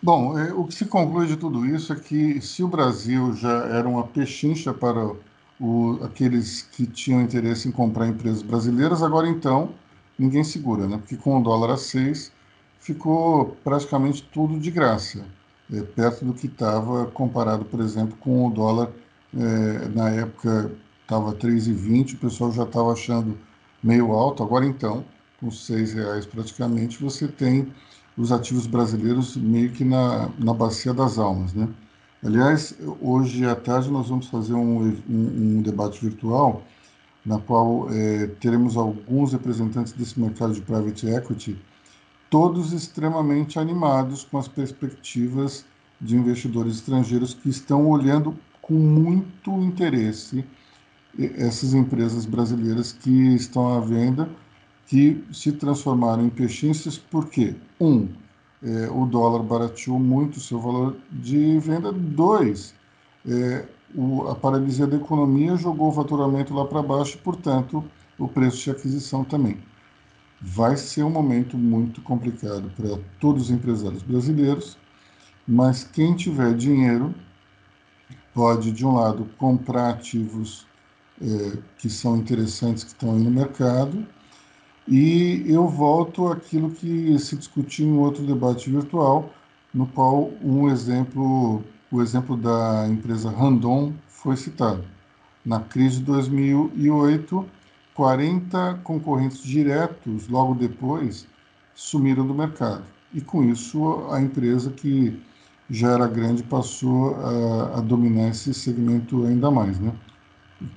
[0.03, 3.67] Bom, é, o que se conclui de tudo isso é que se o Brasil já
[3.67, 5.13] era uma pechincha para
[5.61, 9.75] o, aqueles que tinham interesse em comprar empresas brasileiras, agora então
[10.19, 10.97] ninguém segura, né?
[10.97, 12.33] Porque com o dólar a seis
[12.81, 15.25] ficou praticamente tudo de graça
[15.73, 18.91] é, perto do que estava comparado, por exemplo, com o dólar.
[19.37, 23.37] É, na época estava 3,20, o pessoal já estava achando
[23.83, 24.43] meio alto.
[24.43, 25.05] Agora então,
[25.39, 27.73] com R$ reais praticamente, você tem
[28.17, 31.69] os ativos brasileiros meio que na, na bacia das almas, né?
[32.23, 36.63] Aliás, hoje à tarde nós vamos fazer um, um, um debate virtual
[37.25, 41.59] na qual é, teremos alguns representantes desse mercado de private equity
[42.31, 45.65] todos extremamente animados com as perspectivas
[46.01, 50.45] de investidores estrangeiros que estão olhando com muito interesse
[51.37, 54.31] essas empresas brasileiras que estão à venda,
[54.87, 58.09] que se transformaram em pechinças, porque, um,
[58.63, 62.73] é, o dólar barateou muito o seu valor de venda, dois,
[63.27, 67.85] é, o, a paralisia da economia jogou o faturamento lá para baixo e, portanto,
[68.17, 69.59] o preço de aquisição também
[70.41, 74.79] vai ser um momento muito complicado para todos os empresários brasileiros,
[75.47, 77.15] mas quem tiver dinheiro
[78.33, 80.67] pode, de um lado, comprar ativos
[81.21, 84.07] é, que são interessantes, que estão aí no mercado,
[84.89, 89.31] e eu volto àquilo que se discutiu em outro debate virtual,
[89.73, 94.85] no qual um exemplo, o exemplo da empresa Randon foi citado.
[95.45, 97.47] Na crise de 2008,
[98.01, 101.29] 40 concorrentes diretos, logo depois,
[101.75, 102.83] sumiram do mercado.
[103.13, 105.23] E com isso, a empresa que
[105.69, 109.79] já era grande passou a, a dominar esse segmento ainda mais.
[109.79, 109.93] Né?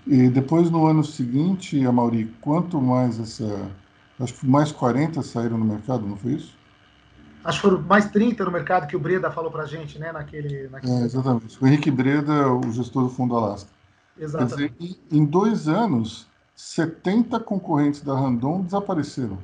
[0.06, 3.72] E depois, no ano seguinte, a Mauri, quanto mais essa.
[4.20, 6.58] Acho que mais 40 saíram no mercado, não foi isso?
[7.46, 10.12] Acho que foram mais 30 no mercado que o Breda falou para a gente, né?
[10.12, 10.92] Naquele, naquele...
[10.92, 11.58] É, exatamente.
[11.64, 13.70] O Henrique Breda, o gestor do Fundo Alasca.
[14.20, 14.76] Exatamente.
[14.78, 19.38] Dizer, em dois anos, 70 concorrentes da Randon desapareceram.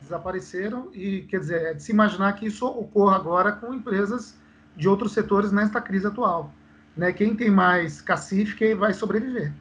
[0.00, 4.34] Desapareceram e, quer dizer, é de se imaginar que isso ocorra agora com empresas
[4.76, 6.52] de outros setores nesta crise atual.
[6.96, 7.12] Né?
[7.12, 9.52] Quem tem mais cacife que vai sobreviver.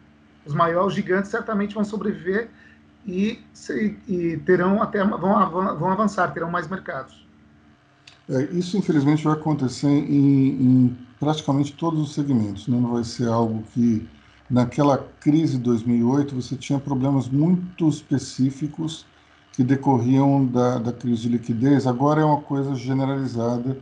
[0.46, 2.50] Os maiores gigantes certamente vão sobreviver
[3.06, 3.42] e,
[4.08, 7.26] e terão até vão, vão avançar, terão mais mercados.
[8.30, 12.68] É, isso, infelizmente, vai acontecer em, em praticamente todos os segmentos.
[12.68, 12.78] Né?
[12.80, 14.08] Não vai ser algo que
[14.54, 19.04] naquela crise de 2008, você tinha problemas muito específicos
[19.52, 21.88] que decorriam da, da crise de liquidez.
[21.88, 23.76] Agora é uma coisa generalizada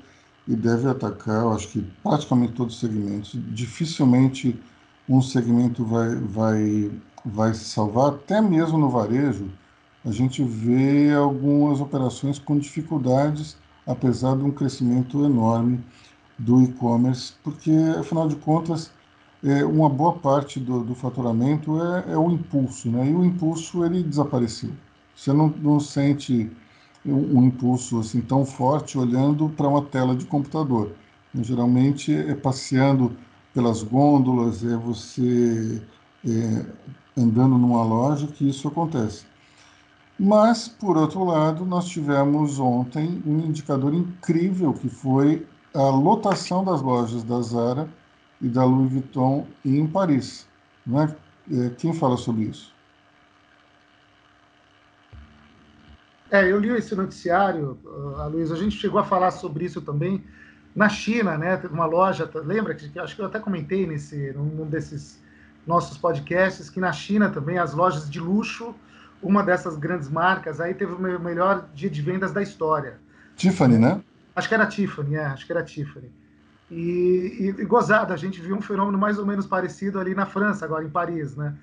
[0.47, 3.37] e deve atacar, eu acho que praticamente todos os segmentos.
[3.53, 4.57] Dificilmente
[5.09, 6.91] um segmento vai, vai,
[7.25, 9.49] vai se salvar, até mesmo no varejo.
[10.05, 15.83] A gente vê algumas operações com dificuldades, apesar de um crescimento enorme
[16.39, 18.89] do e-commerce, porque, afinal de contas,
[19.43, 23.09] é, uma boa parte do, do faturamento é, é, o impulso, né?
[23.09, 24.71] E o impulso ele desapareceu.
[25.15, 26.49] Você não, não sente
[27.05, 30.91] um, um, impulso assim tão forte olhando para uma tela de computador.
[31.33, 33.15] Geralmente é passeando
[33.53, 35.81] pelas gôndolas, é você
[36.27, 36.65] é,
[37.17, 39.25] andando numa loja que isso acontece.
[40.19, 46.81] Mas, por outro lado, nós tivemos ontem um indicador incrível que foi a lotação das
[46.81, 47.89] lojas da Zara
[48.41, 50.47] e da Louis Vuitton em Paris.
[50.85, 51.15] Né?
[51.77, 52.73] Quem fala sobre isso?
[56.31, 57.77] É, eu li esse noticiário,
[58.17, 60.23] a Luiz, a gente chegou a falar sobre isso também
[60.73, 61.57] na China, né?
[61.57, 65.21] Teve uma loja, lembra que acho que eu até comentei nesse num desses
[65.67, 68.73] nossos podcasts que na China também as lojas de luxo,
[69.21, 72.97] uma dessas grandes marcas, aí teve o melhor dia de vendas da história.
[73.35, 74.01] Tiffany, né?
[74.33, 76.11] Acho que era Tiffany, é, acho que era Tiffany.
[76.71, 80.25] E, e, e gozada, a gente viu um fenômeno mais ou menos parecido ali na
[80.25, 81.53] França, agora em Paris, né?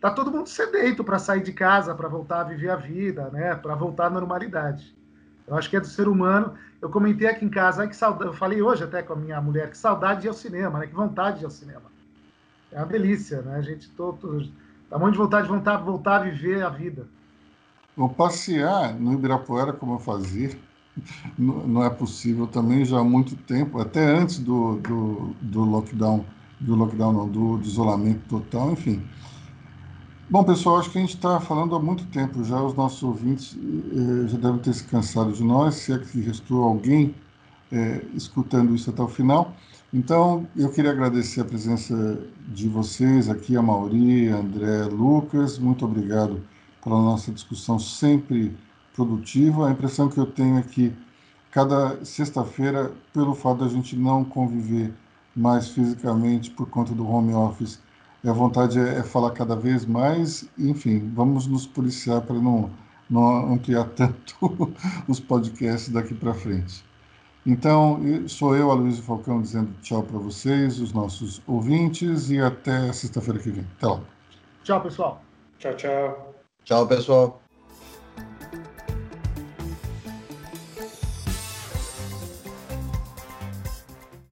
[0.00, 3.54] Tá todo mundo sedento para sair de casa, para voltar a viver a vida, né?
[3.54, 4.92] Para voltar à normalidade.
[5.46, 6.54] Eu acho que é do ser humano.
[6.82, 8.30] Eu comentei aqui em casa, que saudade.
[8.30, 10.88] Eu falei hoje até com a minha mulher, que saudade de ir ao cinema, né?
[10.88, 11.84] Que vontade de ir ao cinema.
[12.72, 13.56] É uma delícia, né?
[13.56, 14.50] A gente todo,
[14.90, 17.06] tá muito de vontade de voltar, voltar a viver a vida.
[17.96, 20.50] Vou passear no Ibirapuera como eu fazia
[21.38, 26.24] não é possível também já há muito tempo, até antes do, do, do lockdown,
[26.60, 29.02] do lockdown não, do, do, isolamento total, enfim.
[30.28, 33.56] Bom, pessoal, acho que a gente está falando há muito tempo já, os nossos ouvintes
[33.56, 37.14] eh, já devem ter se cansado de nós, se é que restou alguém
[37.70, 39.54] eh, escutando isso até o final.
[39.94, 42.18] Então, eu queria agradecer a presença
[42.48, 46.42] de vocês aqui, a Mauri, André, Lucas, muito obrigado
[46.82, 48.52] pela nossa discussão sempre
[48.96, 49.68] produtiva.
[49.68, 50.92] A impressão que eu tenho é que
[51.50, 54.92] cada sexta-feira, pelo fato da gente não conviver
[55.36, 57.78] mais fisicamente por conta do home office,
[58.24, 60.48] a vontade é, é falar cada vez mais.
[60.58, 62.70] Enfim, vamos nos policiar para não,
[63.08, 64.74] não ampliar tanto
[65.06, 66.84] os podcasts daqui para frente.
[67.46, 73.38] Então, sou eu, Aloysio Falcão, dizendo tchau para vocês, os nossos ouvintes, e até sexta-feira
[73.38, 73.66] que vem.
[73.76, 74.00] Até lá.
[74.64, 75.22] Tchau, pessoal.
[75.60, 76.34] Tchau, tchau.
[76.64, 77.45] Tchau, pessoal.